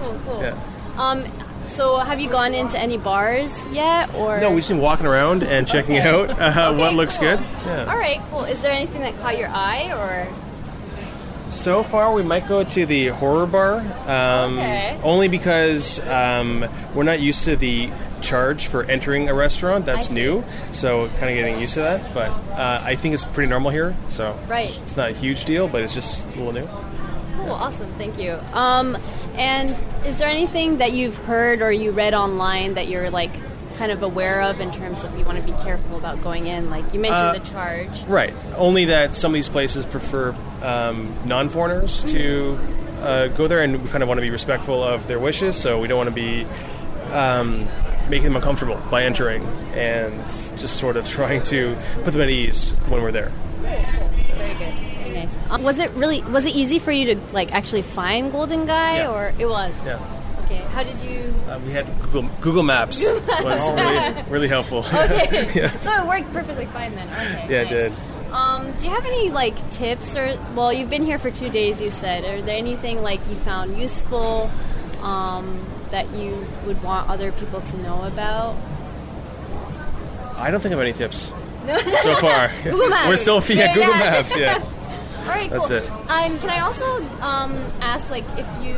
cool, 0.00 0.18
cool. 0.24 0.40
Yeah. 0.42 0.56
Um, 0.96 1.24
so 1.66 1.98
have 1.98 2.18
you 2.18 2.28
gone 2.28 2.54
into 2.54 2.78
any 2.78 2.96
bars 2.96 3.64
yet, 3.68 4.12
or 4.14 4.40
No, 4.40 4.50
we've 4.52 4.66
been 4.66 4.78
walking 4.80 5.06
around 5.06 5.42
and 5.44 5.68
checking 5.68 5.98
Okay. 5.98 6.08
out 6.08 6.30
uh, 6.30 6.70
Okay, 6.72 6.78
what 6.80 6.94
looks 6.94 7.18
cool. 7.18 7.36
good. 7.36 7.40
Yeah. 7.66 7.84
All 7.92 7.98
right, 7.98 8.20
cool. 8.30 8.44
Is 8.44 8.60
there 8.62 8.72
anything 8.72 9.02
that 9.02 9.16
caught 9.20 9.38
your 9.38 9.48
eye, 9.50 9.92
or 9.92 10.26
So 11.50 11.82
far, 11.82 12.12
we 12.12 12.22
might 12.22 12.48
go 12.48 12.62
to 12.64 12.86
the 12.86 13.08
horror 13.08 13.46
bar, 13.46 13.78
um, 14.06 14.58
Okay. 14.58 14.98
only 15.02 15.28
because 15.28 16.00
um, 16.06 16.64
we're 16.94 17.02
not 17.02 17.20
used 17.20 17.44
to 17.44 17.56
the 17.56 17.90
charge 18.22 18.66
for 18.68 18.84
entering 18.84 19.28
a 19.28 19.34
restaurant. 19.34 19.84
That's 19.84 20.10
new, 20.10 20.44
so 20.72 21.08
kind 21.18 21.24
of 21.30 21.34
getting 21.34 21.60
used 21.60 21.74
to 21.74 21.80
that. 21.80 22.14
But 22.14 22.30
uh, 22.56 22.80
I 22.84 22.94
think 22.94 23.14
it's 23.14 23.24
pretty 23.24 23.50
normal 23.50 23.70
here, 23.70 23.96
so 24.08 24.38
Right. 24.46 24.70
it's 24.84 24.96
not 24.96 25.10
a 25.10 25.14
huge 25.14 25.44
deal, 25.44 25.68
but 25.68 25.82
it's 25.82 25.94
just 25.94 26.24
a 26.34 26.38
little 26.38 26.52
new. 26.52 26.68
Cool, 27.36 27.50
awesome, 27.52 27.92
thank 27.98 28.18
you. 28.18 28.38
Um, 28.52 28.96
and 29.36 29.74
is 30.06 30.18
there 30.18 30.28
anything 30.28 30.78
that 30.78 30.92
you've 30.92 31.16
heard 31.18 31.62
or 31.62 31.72
you 31.72 31.90
read 31.90 32.14
online 32.14 32.74
that 32.74 32.88
you're 32.88 33.10
like 33.10 33.32
kind 33.80 33.90
of 33.92 34.02
aware 34.02 34.42
of 34.42 34.60
in 34.60 34.70
terms 34.70 35.02
of 35.04 35.18
you 35.18 35.24
want 35.24 35.38
to 35.38 35.44
be 35.44 35.56
careful 35.62 35.96
about 35.96 36.20
going 36.22 36.46
in? 36.46 36.68
Like 36.68 36.92
you 36.92 37.00
mentioned 37.00 37.28
Uh, 37.28 37.32
the 37.32 37.40
charge. 37.50 38.02
Right. 38.06 38.34
Only 38.56 38.84
that 38.86 39.14
some 39.14 39.30
of 39.30 39.34
these 39.34 39.48
places 39.48 39.86
prefer 39.86 40.34
um, 40.62 41.14
non-foreigners 41.24 42.04
to 42.12 42.58
uh, 43.00 43.28
go 43.28 43.46
there, 43.48 43.62
and 43.62 43.82
we 43.82 43.88
kind 43.88 44.02
of 44.02 44.08
want 44.08 44.18
to 44.18 44.22
be 44.22 44.28
respectful 44.28 44.82
of 44.84 45.06
their 45.06 45.18
wishes. 45.18 45.56
So 45.56 45.80
we 45.80 45.88
don't 45.88 45.96
want 45.96 46.10
to 46.10 46.14
be 46.14 46.44
um, 47.12 47.66
making 48.10 48.24
them 48.24 48.36
uncomfortable 48.36 48.78
by 48.90 49.04
entering, 49.04 49.42
and 49.74 50.12
just 50.60 50.76
sort 50.76 50.98
of 50.98 51.08
trying 51.18 51.42
to 51.44 51.74
put 52.04 52.12
them 52.12 52.20
at 52.20 52.28
ease 52.28 52.72
when 52.88 53.00
we're 53.02 53.12
there. 53.12 53.32
Very 53.62 54.54
good, 54.56 54.74
very 54.74 55.10
nice. 55.14 55.34
Um, 55.50 55.62
was 55.62 55.78
it 55.78 55.90
really? 55.92 56.20
Was 56.24 56.44
it 56.44 56.54
easy 56.54 56.78
for 56.78 56.92
you 56.92 57.14
to 57.14 57.20
like 57.32 57.50
actually 57.54 57.82
find 57.82 58.30
Golden 58.30 58.66
Gai, 58.66 58.98
Yeah. 58.98 59.10
or 59.10 59.32
it 59.38 59.46
was? 59.48 59.72
Yeah. 59.86 59.98
Okay. 60.50 60.64
How 60.64 60.82
did 60.82 60.98
you? 60.98 61.32
Uh, 61.48 61.60
we 61.64 61.70
had 61.72 61.86
Google, 62.02 62.28
Google 62.40 62.62
Maps 62.64 63.04
was 63.04 63.70
really, 63.72 64.22
really 64.30 64.48
helpful. 64.48 64.78
Okay. 64.78 65.50
Yeah. 65.54 65.78
So 65.78 65.92
it 65.94 66.06
worked 66.08 66.32
perfectly 66.32 66.66
fine 66.66 66.94
then. 66.94 67.08
Okay. 67.08 67.46
Yeah, 67.48 67.62
it 67.62 67.68
did. 67.68 67.92
Um, 68.32 68.70
do 68.78 68.86
you 68.86 68.92
have 68.92 69.04
any 69.06 69.30
like 69.30 69.70
tips 69.70 70.16
or 70.16 70.36
well, 70.54 70.72
you've 70.72 70.90
been 70.90 71.04
here 71.04 71.18
for 71.18 71.30
two 71.30 71.50
days. 71.50 71.80
You 71.80 71.90
said, 71.90 72.24
are 72.24 72.42
there 72.42 72.56
anything 72.56 73.02
like 73.02 73.20
you 73.28 73.36
found 73.36 73.76
useful 73.76 74.50
um, 75.02 75.64
that 75.90 76.10
you 76.10 76.46
would 76.66 76.82
want 76.82 77.08
other 77.08 77.30
people 77.32 77.60
to 77.60 77.76
know 77.78 78.02
about? 78.04 78.56
I 80.36 80.50
don't 80.50 80.60
think 80.60 80.72
I 80.74 80.78
have 80.78 80.80
any 80.86 80.92
tips 80.92 81.32
so 82.02 82.14
far. 82.16 82.50
Google 82.64 82.88
Maps. 82.88 83.08
We're 83.08 83.16
still 83.16 83.40
via 83.40 83.56
Yeah, 83.56 83.74
Google 83.74 83.90
yeah. 83.90 83.98
Maps. 83.98 84.36
Yeah. 84.36 84.64
All 85.20 85.26
right, 85.26 85.50
That's 85.50 85.68
cool. 85.68 85.76
it. 85.76 85.90
Um, 86.08 86.38
can 86.38 86.50
I 86.50 86.60
also 86.60 86.96
um, 87.20 87.52
ask, 87.80 88.08
like, 88.10 88.24
if 88.38 88.46
you 88.64 88.74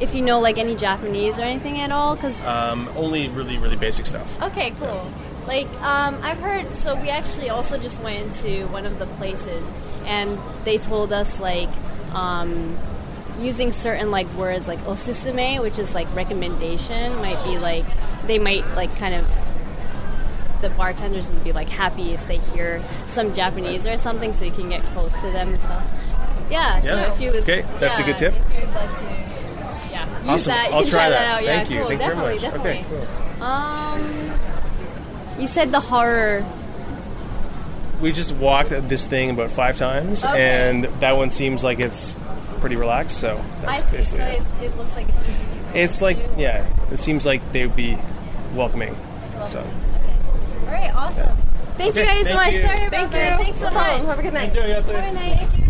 if 0.00 0.14
you 0.14 0.22
know 0.22 0.40
like 0.40 0.58
any 0.58 0.74
Japanese 0.76 1.38
or 1.38 1.42
anything 1.42 1.80
at 1.80 1.90
all? 1.92 2.14
Because 2.16 2.34
Um, 2.44 2.88
only 2.96 3.28
really, 3.28 3.58
really 3.58 3.76
basic 3.76 4.06
stuff. 4.06 4.40
okay, 4.42 4.72
cool. 4.80 5.08
Like, 5.46 5.68
um, 5.82 6.16
I've 6.22 6.38
heard. 6.40 6.74
So 6.76 6.94
we 6.96 7.10
actually 7.10 7.50
also 7.50 7.76
just 7.78 8.00
went 8.02 8.18
into 8.22 8.66
one 8.68 8.86
of 8.86 8.98
the 8.98 9.06
places, 9.06 9.66
and 10.06 10.38
they 10.64 10.78
told 10.78 11.12
us 11.12 11.38
like. 11.40 11.68
Um, 12.14 12.76
Using 13.40 13.72
certain 13.72 14.12
like 14.12 14.32
words 14.34 14.68
like 14.68 14.78
osusume, 14.84 15.60
which 15.60 15.76
is 15.80 15.92
like 15.92 16.06
recommendation, 16.14 17.16
might 17.16 17.42
be 17.42 17.58
like 17.58 17.84
they 18.28 18.38
might 18.38 18.64
like 18.76 18.94
kind 18.96 19.12
of 19.12 19.26
the 20.60 20.70
bartenders 20.70 21.28
would 21.28 21.42
be 21.42 21.50
like 21.52 21.68
happy 21.68 22.12
if 22.14 22.28
they 22.28 22.36
hear 22.38 22.80
some 23.08 23.34
Japanese 23.34 23.88
or 23.88 23.98
something, 23.98 24.32
so 24.32 24.44
you 24.44 24.52
can 24.52 24.68
get 24.68 24.84
close 24.94 25.12
to 25.14 25.30
them 25.32 25.48
and 25.48 25.60
stuff. 25.60 25.84
Yeah. 26.48 26.78
So 26.78 26.94
Yeah. 26.94 27.12
if 27.12 27.20
you 27.20 27.32
would, 27.32 27.42
Okay, 27.42 27.64
that's 27.80 27.98
a 27.98 28.04
good 28.04 28.16
tip. 28.16 28.34
If 28.34 28.60
you'd 28.62 28.72
like 28.72 28.98
to, 29.00 29.04
yeah, 29.04 29.23
use 30.24 30.42
Awesome. 30.42 30.50
that. 30.52 30.68
You 30.70 30.74
I'll 30.76 30.82
can 30.82 30.90
try 30.90 31.08
that. 31.10 31.18
that. 31.18 31.34
out. 31.36 31.44
Yeah, 31.44 31.56
Thank 31.56 31.70
you. 31.70 31.78
cool. 31.80 31.88
Thank 31.88 32.00
you 32.02 32.06
very 32.08 32.38
definitely, 32.38 32.70
much. 32.72 32.86
definitely. 32.86 32.98
Okay, 32.98 33.06
cool. 33.36 33.42
Um, 33.42 35.40
you 35.40 35.46
said 35.46 35.72
the 35.72 35.80
horror. 35.80 36.44
We 38.00 38.12
just 38.12 38.34
walked 38.34 38.70
this 38.70 39.06
thing 39.06 39.30
about 39.30 39.50
five 39.50 39.78
times, 39.78 40.24
Okay. 40.24 40.68
and 40.68 40.84
that 41.00 41.16
one 41.16 41.30
seems 41.30 41.62
like 41.64 41.78
it's 41.80 42.14
pretty 42.60 42.76
relaxed. 42.76 43.18
So 43.18 43.42
that's 43.62 43.82
I 43.82 43.84
see. 43.84 44.02
So 44.02 44.16
basically 44.16 44.24
it, 44.24 44.42
it. 44.62 44.64
it 44.72 44.76
looks 44.76 44.94
like 44.96 45.08
it's 45.08 45.28
easy 45.28 45.60
to. 45.72 45.78
It's 45.78 46.02
like 46.02 46.18
yeah, 46.36 46.66
it 46.90 46.98
seems 46.98 47.24
like 47.24 47.40
they 47.52 47.66
would 47.66 47.76
be 47.76 47.96
welcoming. 48.54 48.96
So 49.46 49.60
Okay. 49.60 49.68
All 50.66 50.72
right. 50.72 50.94
Awesome. 50.94 51.36
Thank 51.76 51.94
you 51.96 52.02
Okay, 52.02 52.22
guys 52.22 52.26
so 52.28 52.34
thank 52.34 52.46
much. 52.46 52.54
you. 52.54 52.60
Sorry 52.62 52.86
about 52.86 53.10
that. 53.12 53.38
Thanks 53.40 53.58
so 53.58 53.70
much. 53.70 53.74
Have 54.02 54.18
a 54.18 54.22
good 54.22 54.34
night. 54.34 54.48
Enjoy 54.48 54.66
your 54.66 54.80
day. 54.82 54.92
Have 54.92 55.10
a 55.10 55.14
night. 55.14 55.63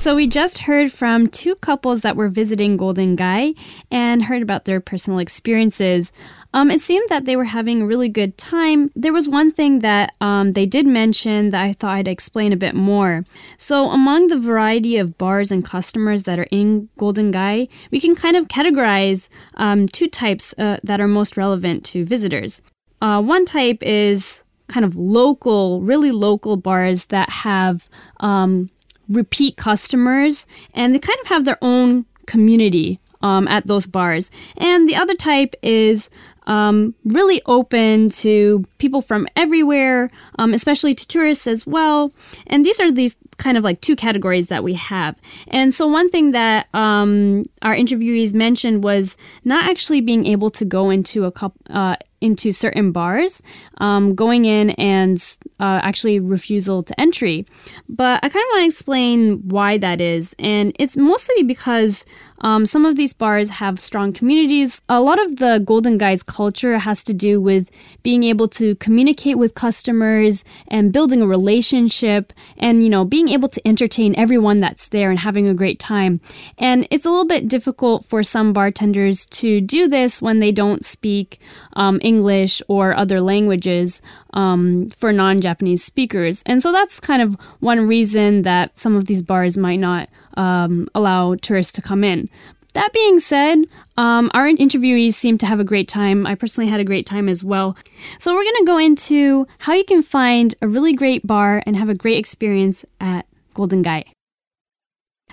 So 0.00 0.14
we 0.14 0.28
just 0.28 0.60
heard 0.60 0.90
from 0.90 1.26
two 1.26 1.56
couples 1.56 2.00
that 2.00 2.16
were 2.16 2.30
visiting 2.30 2.78
Golden 2.78 3.16
Gai 3.16 3.54
and 3.90 4.22
heard 4.22 4.40
about 4.40 4.64
their 4.64 4.80
personal 4.80 5.18
experiences. 5.18 6.10
Um, 6.54 6.70
it 6.70 6.80
seemed 6.80 7.10
that 7.10 7.26
they 7.26 7.36
were 7.36 7.44
having 7.44 7.82
a 7.82 7.86
really 7.86 8.08
good 8.08 8.38
time. 8.38 8.90
There 8.96 9.12
was 9.12 9.28
one 9.28 9.52
thing 9.52 9.80
that 9.80 10.14
um, 10.22 10.54
they 10.54 10.64
did 10.64 10.86
mention 10.86 11.50
that 11.50 11.62
I 11.62 11.74
thought 11.74 11.96
I'd 11.96 12.08
explain 12.08 12.50
a 12.50 12.56
bit 12.56 12.74
more. 12.74 13.26
So 13.58 13.90
among 13.90 14.28
the 14.28 14.38
variety 14.38 14.96
of 14.96 15.18
bars 15.18 15.52
and 15.52 15.62
customers 15.62 16.22
that 16.22 16.38
are 16.38 16.48
in 16.50 16.88
Golden 16.96 17.30
Gai, 17.30 17.68
we 17.90 18.00
can 18.00 18.14
kind 18.14 18.36
of 18.36 18.48
categorize 18.48 19.28
um, 19.56 19.86
two 19.86 20.08
types 20.08 20.54
uh, 20.56 20.78
that 20.82 21.02
are 21.02 21.08
most 21.08 21.36
relevant 21.36 21.84
to 21.92 22.06
visitors. 22.06 22.62
Uh, 23.02 23.20
one 23.20 23.44
type 23.44 23.82
is 23.82 24.44
kind 24.66 24.86
of 24.86 24.96
local, 24.96 25.82
really 25.82 26.10
local 26.10 26.56
bars 26.56 27.04
that 27.06 27.28
have 27.28 27.90
um, 28.20 28.70
repeat 29.10 29.56
customers 29.56 30.46
and 30.72 30.94
they 30.94 30.98
kind 30.98 31.18
of 31.20 31.26
have 31.26 31.44
their 31.44 31.58
own 31.60 32.06
community 32.26 33.00
um, 33.22 33.46
at 33.48 33.66
those 33.66 33.86
bars. 33.86 34.30
And 34.56 34.88
the 34.88 34.96
other 34.96 35.14
type 35.14 35.54
is 35.62 36.10
um, 36.46 36.94
really 37.04 37.42
open 37.46 38.10
to 38.10 38.64
people 38.78 39.02
from 39.02 39.26
everywhere, 39.36 40.10
um, 40.38 40.54
especially 40.54 40.94
to 40.94 41.06
tourists 41.06 41.46
as 41.46 41.66
well. 41.66 42.12
And 42.46 42.64
these 42.64 42.80
are 42.80 42.90
these 42.90 43.16
kind 43.36 43.56
of 43.56 43.64
like 43.64 43.80
two 43.80 43.96
categories 43.96 44.48
that 44.48 44.62
we 44.64 44.74
have. 44.74 45.18
And 45.48 45.74
so 45.74 45.86
one 45.86 46.08
thing 46.08 46.32
that 46.32 46.66
um, 46.74 47.44
our 47.62 47.74
interviewees 47.74 48.34
mentioned 48.34 48.84
was 48.84 49.16
not 49.44 49.68
actually 49.68 50.00
being 50.00 50.26
able 50.26 50.50
to 50.50 50.64
go 50.64 50.90
into 50.90 51.24
a 51.24 51.32
couple. 51.32 51.60
Uh, 51.68 51.96
into 52.20 52.52
certain 52.52 52.92
bars, 52.92 53.42
um, 53.78 54.14
going 54.14 54.44
in 54.44 54.70
and 54.70 55.36
uh, 55.58 55.80
actually 55.82 56.20
refusal 56.20 56.82
to 56.82 57.00
entry. 57.00 57.46
But 57.88 58.20
I 58.22 58.28
kind 58.28 58.42
of 58.42 58.48
want 58.52 58.62
to 58.62 58.66
explain 58.66 59.48
why 59.48 59.78
that 59.78 60.00
is. 60.00 60.34
And 60.38 60.74
it's 60.78 60.96
mostly 60.96 61.42
because 61.42 62.04
um, 62.40 62.64
some 62.64 62.86
of 62.86 62.96
these 62.96 63.12
bars 63.12 63.50
have 63.50 63.78
strong 63.80 64.12
communities. 64.12 64.80
A 64.88 65.00
lot 65.00 65.20
of 65.20 65.36
the 65.36 65.62
Golden 65.64 65.98
Gai's 65.98 66.22
culture 66.22 66.78
has 66.78 67.02
to 67.04 67.14
do 67.14 67.40
with 67.40 67.70
being 68.02 68.22
able 68.22 68.48
to 68.48 68.74
communicate 68.76 69.38
with 69.38 69.54
customers 69.54 70.44
and 70.68 70.92
building 70.92 71.22
a 71.22 71.26
relationship 71.26 72.32
and, 72.56 72.82
you 72.82 72.88
know, 72.88 73.04
being 73.04 73.28
able 73.28 73.48
to 73.48 73.66
entertain 73.66 74.14
everyone 74.16 74.60
that's 74.60 74.88
there 74.88 75.10
and 75.10 75.18
having 75.18 75.46
a 75.48 75.54
great 75.54 75.78
time. 75.78 76.20
And 76.58 76.86
it's 76.90 77.04
a 77.04 77.10
little 77.10 77.26
bit 77.26 77.48
difficult 77.48 78.04
for 78.04 78.22
some 78.22 78.52
bartenders 78.52 79.26
to 79.26 79.60
do 79.60 79.88
this 79.88 80.22
when 80.22 80.40
they 80.40 80.52
don't 80.52 80.84
speak 80.84 81.40
um, 81.74 81.98
English 82.02 82.62
or 82.68 82.96
other 82.96 83.20
languages 83.20 84.02
um, 84.32 84.90
for 84.90 85.12
non 85.12 85.40
Japanese 85.40 85.82
speakers. 85.84 86.42
And 86.46 86.62
so 86.62 86.72
that's 86.72 87.00
kind 87.00 87.22
of 87.22 87.36
one 87.60 87.86
reason 87.86 88.42
that 88.42 88.78
some 88.78 88.96
of 88.96 89.06
these 89.06 89.22
bars 89.22 89.56
might 89.56 89.80
not 89.80 90.08
um, 90.36 90.88
allow 90.94 91.34
tourists 91.36 91.72
to 91.72 91.82
come 91.82 92.04
in. 92.04 92.28
That 92.74 92.92
being 92.92 93.18
said, 93.18 93.64
um, 93.96 94.30
our 94.32 94.46
interviewees 94.46 95.14
seem 95.14 95.38
to 95.38 95.46
have 95.46 95.58
a 95.58 95.64
great 95.64 95.88
time. 95.88 96.26
I 96.26 96.34
personally 96.34 96.70
had 96.70 96.80
a 96.80 96.84
great 96.84 97.04
time 97.04 97.28
as 97.28 97.42
well. 97.42 97.76
So, 98.18 98.32
we're 98.32 98.44
going 98.44 98.56
to 98.58 98.64
go 98.64 98.78
into 98.78 99.46
how 99.58 99.72
you 99.72 99.84
can 99.84 100.02
find 100.02 100.54
a 100.62 100.68
really 100.68 100.92
great 100.92 101.26
bar 101.26 101.62
and 101.66 101.76
have 101.76 101.88
a 101.88 101.94
great 101.94 102.18
experience 102.18 102.84
at 103.00 103.26
Golden 103.54 103.82
Gai. 103.82 104.04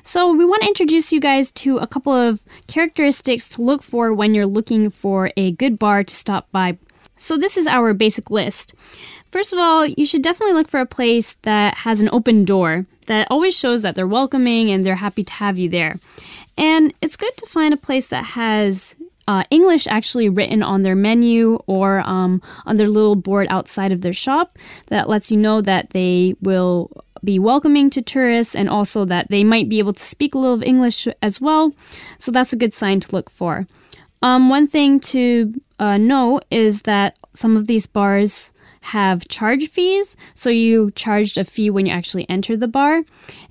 So, 0.01 0.33
we 0.33 0.45
want 0.45 0.63
to 0.63 0.67
introduce 0.67 1.13
you 1.13 1.19
guys 1.19 1.51
to 1.51 1.77
a 1.77 1.85
couple 1.85 2.13
of 2.13 2.43
characteristics 2.67 3.49
to 3.49 3.61
look 3.61 3.83
for 3.83 4.13
when 4.13 4.33
you're 4.33 4.47
looking 4.47 4.89
for 4.89 5.31
a 5.37 5.51
good 5.51 5.77
bar 5.77 6.03
to 6.03 6.15
stop 6.15 6.51
by. 6.51 6.79
So, 7.17 7.37
this 7.37 7.57
is 7.57 7.67
our 7.67 7.93
basic 7.93 8.29
list. 8.31 8.73
First 9.31 9.51
of 9.51 9.59
all, 9.59 9.85
you 9.85 10.05
should 10.05 10.21
definitely 10.21 10.53
look 10.53 10.69
for 10.69 10.79
a 10.79 10.85
place 10.85 11.33
that 11.41 11.79
has 11.79 11.99
an 11.99 12.09
open 12.11 12.45
door 12.45 12.85
that 13.07 13.27
always 13.29 13.57
shows 13.57 13.81
that 13.81 13.95
they're 13.95 14.07
welcoming 14.07 14.69
and 14.69 14.85
they're 14.85 14.95
happy 14.95 15.23
to 15.23 15.33
have 15.33 15.57
you 15.57 15.69
there. 15.69 15.99
And 16.57 16.93
it's 17.01 17.17
good 17.17 17.35
to 17.37 17.45
find 17.45 17.73
a 17.73 17.77
place 17.77 18.07
that 18.07 18.23
has 18.23 18.95
uh, 19.27 19.43
English 19.49 19.87
actually 19.87 20.29
written 20.29 20.63
on 20.63 20.81
their 20.81 20.95
menu 20.95 21.59
or 21.67 21.99
um, 21.99 22.41
on 22.65 22.77
their 22.77 22.87
little 22.87 23.15
board 23.15 23.47
outside 23.49 23.91
of 23.91 24.01
their 24.01 24.13
shop 24.13 24.57
that 24.87 25.09
lets 25.09 25.29
you 25.31 25.37
know 25.37 25.61
that 25.61 25.89
they 25.89 26.35
will 26.41 26.89
be 27.23 27.37
welcoming 27.39 27.89
to 27.89 28.01
tourists 28.01 28.55
and 28.55 28.69
also 28.69 29.03
that 29.05 29.27
they 29.29 29.43
might 29.43 29.67
be 29.67 29.79
able 29.79 29.93
to 29.93 30.03
speak 30.03 30.33
a 30.33 30.37
little 30.37 30.55
of 30.55 30.63
English 30.63 31.07
as 31.21 31.41
well. 31.41 31.73
So 32.17 32.31
that's 32.31 32.53
a 32.53 32.57
good 32.57 32.73
sign 32.73 32.99
to 33.01 33.11
look 33.11 33.29
for. 33.29 33.67
Um, 34.21 34.49
one 34.49 34.67
thing 34.67 34.99
to 35.01 35.53
uh, 35.79 35.97
know 35.97 36.41
is 36.49 36.81
that 36.83 37.17
some 37.33 37.55
of 37.55 37.67
these 37.67 37.85
bars 37.85 38.53
have 38.81 39.27
charge 39.27 39.69
fees. 39.69 40.15
So 40.33 40.49
you 40.49 40.91
charged 40.91 41.37
a 41.37 41.43
fee 41.43 41.69
when 41.69 41.85
you 41.85 41.91
actually 41.91 42.27
enter 42.29 42.55
the 42.55 42.67
bar. 42.67 43.03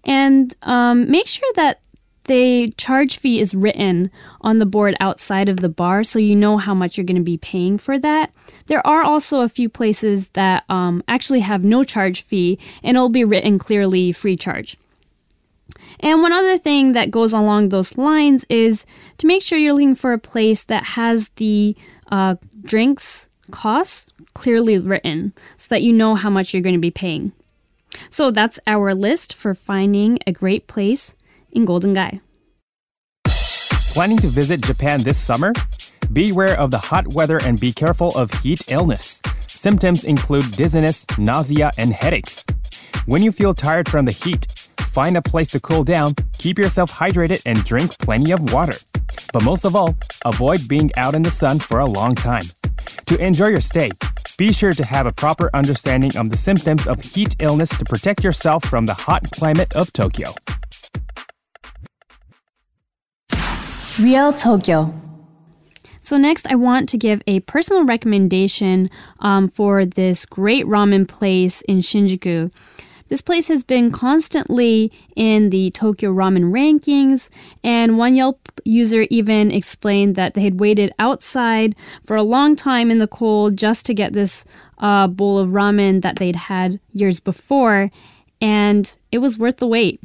And 0.05 0.55
um, 0.63 1.11
make 1.11 1.27
sure 1.27 1.51
that 1.57 1.81
the 2.25 2.73
charge 2.77 3.19
fee 3.19 3.39
is 3.39 3.55
written 3.55 4.11
on 4.41 4.59
the 4.59 4.67
board 4.67 4.97
outside 4.99 5.49
of 5.49 5.61
the 5.61 5.69
bar 5.69 6.03
so 6.03 6.19
you 6.19 6.35
know 6.35 6.57
how 6.57 6.75
much 6.75 6.97
you're 6.97 7.05
going 7.05 7.17
to 7.17 7.23
be 7.23 7.37
paying 7.37 7.79
for 7.79 7.99
that. 7.99 8.33
There 8.67 8.85
are 8.85 9.03
also 9.03 9.43
a 9.43 9.49
few 9.49 9.69
places 9.69 10.29
that 10.31 10.65
um, 10.69 11.05
actually 11.07 11.41
have 11.41 11.65
no 11.65 11.85
charge 11.85 12.23
fee 12.23 12.59
and 12.83 12.97
it'll 12.97 13.11
be 13.11 13.25
written 13.25 13.59
clearly 13.59 14.11
free 14.11 14.37
charge. 14.37 14.77
And 16.01 16.23
one 16.23 16.33
other 16.33 16.59
thing 16.59 16.93
that 16.93 17.11
goes 17.11 17.33
along 17.33 17.69
those 17.69 17.97
lines 17.97 18.45
is 18.49 18.87
to 19.19 19.27
make 19.27 19.43
sure 19.43 19.59
you're 19.59 19.73
looking 19.73 19.95
for 19.95 20.13
a 20.13 20.19
place 20.19 20.65
that 20.65 20.85
has 20.85 21.29
the 21.37 21.77
uh, 22.11 22.37
drinks 22.63 23.29
costs 23.51 24.11
clearly 24.35 24.79
written 24.79 25.33
so 25.57 25.67
that 25.71 25.83
you 25.83 25.93
know 25.93 26.15
how 26.15 26.31
much 26.31 26.53
you're 26.53 26.63
going 26.63 26.75
to 26.75 26.81
be 26.81 26.91
paying. 26.91 27.33
So 28.11 28.31
that's 28.31 28.61
our 28.67 28.95
list 28.95 29.33
for 29.35 29.55
finding 29.55 30.19
a 30.27 30.33
great 30.33 30.67
place 30.67 31.15
in 31.51 31.65
Golden 31.65 31.95
Gai. 31.95 32.21
Planning 33.95 34.19
to 34.19 34.29
visit 34.29 34.61
Japan 34.61 35.03
this 35.03 35.19
summer? 35.19 35.53
Beware 36.13 36.59
of 36.59 36.71
the 36.71 36.79
hot 36.79 37.09
weather 37.15 37.39
and 37.39 37.59
be 37.59 37.73
careful 37.73 38.15
of 38.17 38.31
heat 38.43 38.63
illness. 38.71 39.23
Symptoms 39.49 40.05
include 40.05 40.51
dizziness, 40.53 41.07
nausea, 41.19 41.71
and 41.79 41.93
headaches. 41.93 42.45
When 43.07 43.23
you 43.23 43.33
feel 43.33 43.55
tired 43.55 43.89
from 43.89 44.05
the 44.05 44.13
heat, 44.13 44.66
find 44.97 45.15
a 45.19 45.21
place 45.21 45.49
to 45.49 45.61
cool 45.61 45.85
down, 45.85 46.15
keep 46.39 46.59
yourself 46.59 46.91
hydrated, 46.91 47.43
and 47.45 47.63
drink 47.65 47.99
plenty 47.99 48.33
of 48.33 48.41
water. 48.51 48.73
But 49.31 49.43
most 49.43 49.67
of 49.67 49.77
all, 49.77 49.95
avoid 50.25 50.67
being 50.69 50.91
out 50.97 51.15
in 51.15 51.21
the 51.21 51.31
sun 51.31 51.59
for 51.59 51.81
a 51.81 51.85
long 51.85 52.15
time. 52.15 52.45
To 53.05 53.19
enjoy 53.19 53.49
your 53.49 53.61
stay, 53.61 53.91
be 54.39 54.55
sure 54.55 54.73
to 54.73 54.85
have 54.87 55.05
a 55.05 55.13
proper 55.13 55.51
understanding 55.53 56.17
of 56.17 56.31
the 56.31 56.37
symptoms 56.39 56.87
of 56.87 57.03
heat 57.03 57.37
illness 57.41 57.69
to 57.77 57.85
protect 57.85 58.25
yourself 58.25 58.65
from 58.65 58.87
the 58.87 58.95
hot 58.95 59.31
climate 59.33 59.77
of 59.77 59.93
Tokyo. 59.93 60.33
Real 64.01 64.33
Tokyo. 64.33 64.95
So, 66.01 66.17
next, 66.17 66.47
I 66.47 66.55
want 66.55 66.89
to 66.89 66.97
give 66.97 67.21
a 67.27 67.41
personal 67.41 67.85
recommendation 67.85 68.89
um, 69.21 69.49
for 69.49 69.85
this 69.85 70.25
great 70.25 70.65
ramen 70.65 71.07
place 71.07 71.61
in 71.63 71.79
Shinjuku. 71.79 72.51
This 73.09 73.21
place 73.21 73.47
has 73.49 73.63
been 73.63 73.93
constantly 73.93 74.91
in 75.15 75.51
the 75.51 75.71
Tokyo 75.71 76.13
ramen 76.13 76.51
rankings, 76.51 77.31
and 77.63 77.99
one 77.99 78.17
Yelp 78.17 78.51
user 78.65 79.07
even 79.11 79.53
explained 79.53 80.17
that 80.17 80.35
they 80.35 80.43
had 80.43 80.59
waited 80.59 80.93
outside 80.99 81.77
for 82.05 82.17
a 82.17 82.23
long 82.23 82.57
time 82.57 82.91
in 82.91 82.99
the 82.99 83.07
cold 83.07 83.57
just 83.57 83.87
to 83.87 83.95
get 83.95 84.13
this 84.13 84.45
uh, 84.79 85.07
bowl 85.07 85.39
of 85.39 85.51
ramen 85.51 86.03
that 86.03 86.17
they'd 86.17 86.37
had 86.37 86.81
years 86.93 87.21
before, 87.21 87.93
and 88.41 88.97
it 89.13 89.19
was 89.19 89.39
worth 89.39 89.59
the 89.59 89.69
wait. 89.69 90.01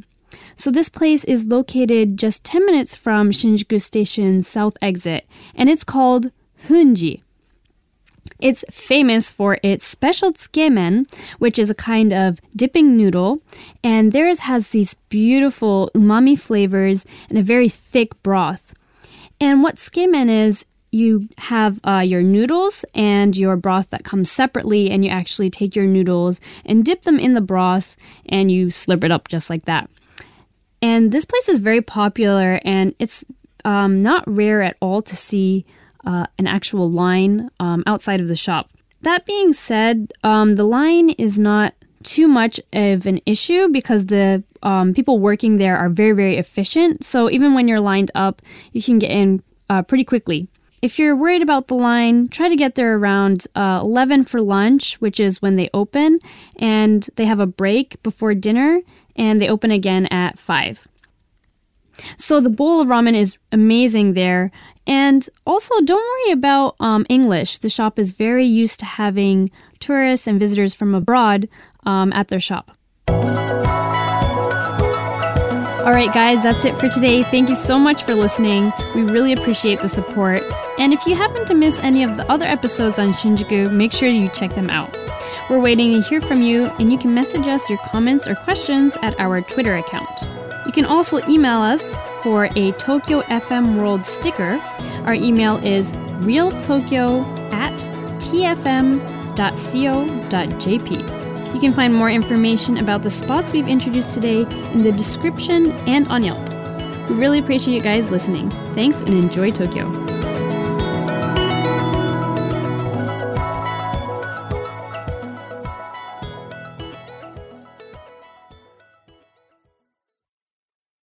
So 0.54 0.70
this 0.70 0.88
place 0.88 1.24
is 1.24 1.46
located 1.46 2.16
just 2.16 2.44
10 2.44 2.64
minutes 2.64 2.94
from 2.94 3.30
Shinjuku 3.30 3.80
Station's 3.80 4.46
south 4.46 4.76
exit, 4.80 5.26
and 5.56 5.68
it's 5.68 5.84
called 5.84 6.30
Fuunji. 6.56 7.22
It's 8.40 8.64
famous 8.70 9.30
for 9.30 9.58
its 9.62 9.86
special 9.86 10.32
tsukemen, 10.32 11.06
which 11.38 11.58
is 11.58 11.70
a 11.70 11.74
kind 11.74 12.12
of 12.12 12.40
dipping 12.56 12.96
noodle, 12.96 13.40
and 13.84 14.12
theirs 14.12 14.40
has 14.40 14.70
these 14.70 14.94
beautiful 15.08 15.90
umami 15.94 16.38
flavors 16.38 17.04
and 17.28 17.38
a 17.38 17.42
very 17.42 17.68
thick 17.68 18.20
broth. 18.22 18.74
And 19.40 19.62
what 19.62 19.76
tsukemen 19.76 20.28
is, 20.28 20.66
you 20.94 21.28
have 21.38 21.80
uh, 21.84 22.04
your 22.04 22.22
noodles 22.22 22.84
and 22.94 23.34
your 23.34 23.56
broth 23.56 23.90
that 23.90 24.04
comes 24.04 24.30
separately, 24.30 24.90
and 24.90 25.04
you 25.04 25.10
actually 25.10 25.48
take 25.48 25.74
your 25.74 25.86
noodles 25.86 26.40
and 26.66 26.84
dip 26.84 27.02
them 27.02 27.18
in 27.18 27.34
the 27.34 27.40
broth, 27.40 27.96
and 28.26 28.50
you 28.50 28.66
slurp 28.66 29.02
it 29.02 29.10
up 29.10 29.28
just 29.28 29.48
like 29.48 29.64
that. 29.64 29.88
And 30.82 31.10
this 31.10 31.24
place 31.24 31.48
is 31.48 31.60
very 31.60 31.80
popular, 31.80 32.60
and 32.64 32.94
it's 32.98 33.24
um, 33.64 34.00
not 34.00 34.22
rare 34.26 34.62
at 34.62 34.76
all 34.80 35.00
to 35.02 35.16
see 35.16 35.64
uh, 36.04 36.26
an 36.38 36.46
actual 36.46 36.90
line 36.90 37.50
um, 37.60 37.82
outside 37.86 38.20
of 38.20 38.28
the 38.28 38.34
shop. 38.34 38.70
That 39.02 39.26
being 39.26 39.52
said, 39.52 40.12
um, 40.22 40.54
the 40.54 40.64
line 40.64 41.10
is 41.10 41.38
not 41.38 41.74
too 42.02 42.28
much 42.28 42.60
of 42.72 43.06
an 43.06 43.20
issue 43.26 43.68
because 43.68 44.06
the 44.06 44.42
um, 44.62 44.94
people 44.94 45.18
working 45.18 45.56
there 45.56 45.76
are 45.76 45.88
very, 45.88 46.12
very 46.12 46.36
efficient. 46.36 47.04
So 47.04 47.30
even 47.30 47.54
when 47.54 47.68
you're 47.68 47.80
lined 47.80 48.10
up, 48.14 48.42
you 48.72 48.82
can 48.82 48.98
get 48.98 49.10
in 49.10 49.42
uh, 49.68 49.82
pretty 49.82 50.04
quickly. 50.04 50.48
If 50.82 50.98
you're 50.98 51.14
worried 51.14 51.42
about 51.42 51.68
the 51.68 51.74
line, 51.74 52.28
try 52.28 52.48
to 52.48 52.56
get 52.56 52.74
there 52.74 52.96
around 52.96 53.46
uh, 53.54 53.78
11 53.82 54.24
for 54.24 54.42
lunch, 54.42 55.00
which 55.00 55.20
is 55.20 55.40
when 55.40 55.54
they 55.54 55.70
open, 55.72 56.18
and 56.56 57.08
they 57.14 57.24
have 57.24 57.38
a 57.38 57.46
break 57.46 58.02
before 58.02 58.34
dinner, 58.34 58.80
and 59.14 59.40
they 59.40 59.48
open 59.48 59.70
again 59.70 60.06
at 60.06 60.40
5. 60.40 60.88
So 62.16 62.40
the 62.40 62.50
bowl 62.50 62.80
of 62.80 62.88
ramen 62.88 63.14
is 63.14 63.38
amazing 63.50 64.14
there. 64.14 64.50
And 64.86 65.28
also, 65.46 65.80
don't 65.82 66.02
worry 66.02 66.32
about 66.32 66.76
um, 66.80 67.06
English. 67.08 67.58
The 67.58 67.68
shop 67.68 67.98
is 67.98 68.12
very 68.12 68.46
used 68.46 68.80
to 68.80 68.84
having 68.84 69.50
tourists 69.78 70.26
and 70.26 70.40
visitors 70.40 70.74
from 70.74 70.94
abroad 70.94 71.48
um, 71.84 72.12
at 72.12 72.28
their 72.28 72.40
shop. 72.40 72.72
All 75.82 75.90
right, 75.90 76.14
guys, 76.14 76.40
that's 76.44 76.64
it 76.64 76.76
for 76.76 76.88
today. 76.88 77.24
Thank 77.24 77.48
you 77.48 77.56
so 77.56 77.76
much 77.76 78.04
for 78.04 78.14
listening. 78.14 78.72
We 78.94 79.02
really 79.02 79.32
appreciate 79.32 79.80
the 79.80 79.88
support. 79.88 80.40
And 80.78 80.92
if 80.92 81.04
you 81.06 81.16
happen 81.16 81.44
to 81.46 81.54
miss 81.54 81.80
any 81.80 82.04
of 82.04 82.16
the 82.16 82.30
other 82.30 82.46
episodes 82.46 83.00
on 83.00 83.12
Shinjuku, 83.12 83.72
make 83.72 83.92
sure 83.92 84.08
you 84.08 84.28
check 84.28 84.54
them 84.54 84.70
out. 84.70 84.96
We're 85.50 85.58
waiting 85.58 85.92
to 85.94 86.08
hear 86.08 86.20
from 86.20 86.40
you, 86.40 86.66
and 86.78 86.92
you 86.92 86.98
can 86.98 87.14
message 87.14 87.48
us 87.48 87.68
your 87.68 87.80
comments 87.80 88.28
or 88.28 88.36
questions 88.36 88.96
at 89.02 89.18
our 89.18 89.40
Twitter 89.40 89.74
account. 89.74 90.41
You 90.72 90.84
can 90.84 90.90
also 90.90 91.20
email 91.28 91.60
us 91.60 91.94
for 92.22 92.48
a 92.56 92.72
Tokyo 92.72 93.20
FM 93.20 93.76
World 93.76 94.06
sticker. 94.06 94.58
Our 95.04 95.12
email 95.12 95.58
is 95.58 95.92
realtokyo 96.22 97.26
at 97.52 97.74
tfm.co.jp. 98.22 99.12
You 101.54 101.60
can 101.60 101.74
find 101.74 101.94
more 101.94 102.08
information 102.08 102.78
about 102.78 103.02
the 103.02 103.10
spots 103.10 103.52
we've 103.52 103.68
introduced 103.68 104.12
today 104.12 104.46
in 104.72 104.82
the 104.82 104.92
description 104.92 105.72
and 105.86 106.08
on 106.08 106.22
Yelp. 106.22 106.40
We 107.10 107.16
really 107.16 107.40
appreciate 107.40 107.74
you 107.74 107.82
guys 107.82 108.10
listening. 108.10 108.48
Thanks 108.74 109.02
and 109.02 109.10
enjoy 109.10 109.50
Tokyo. 109.50 110.11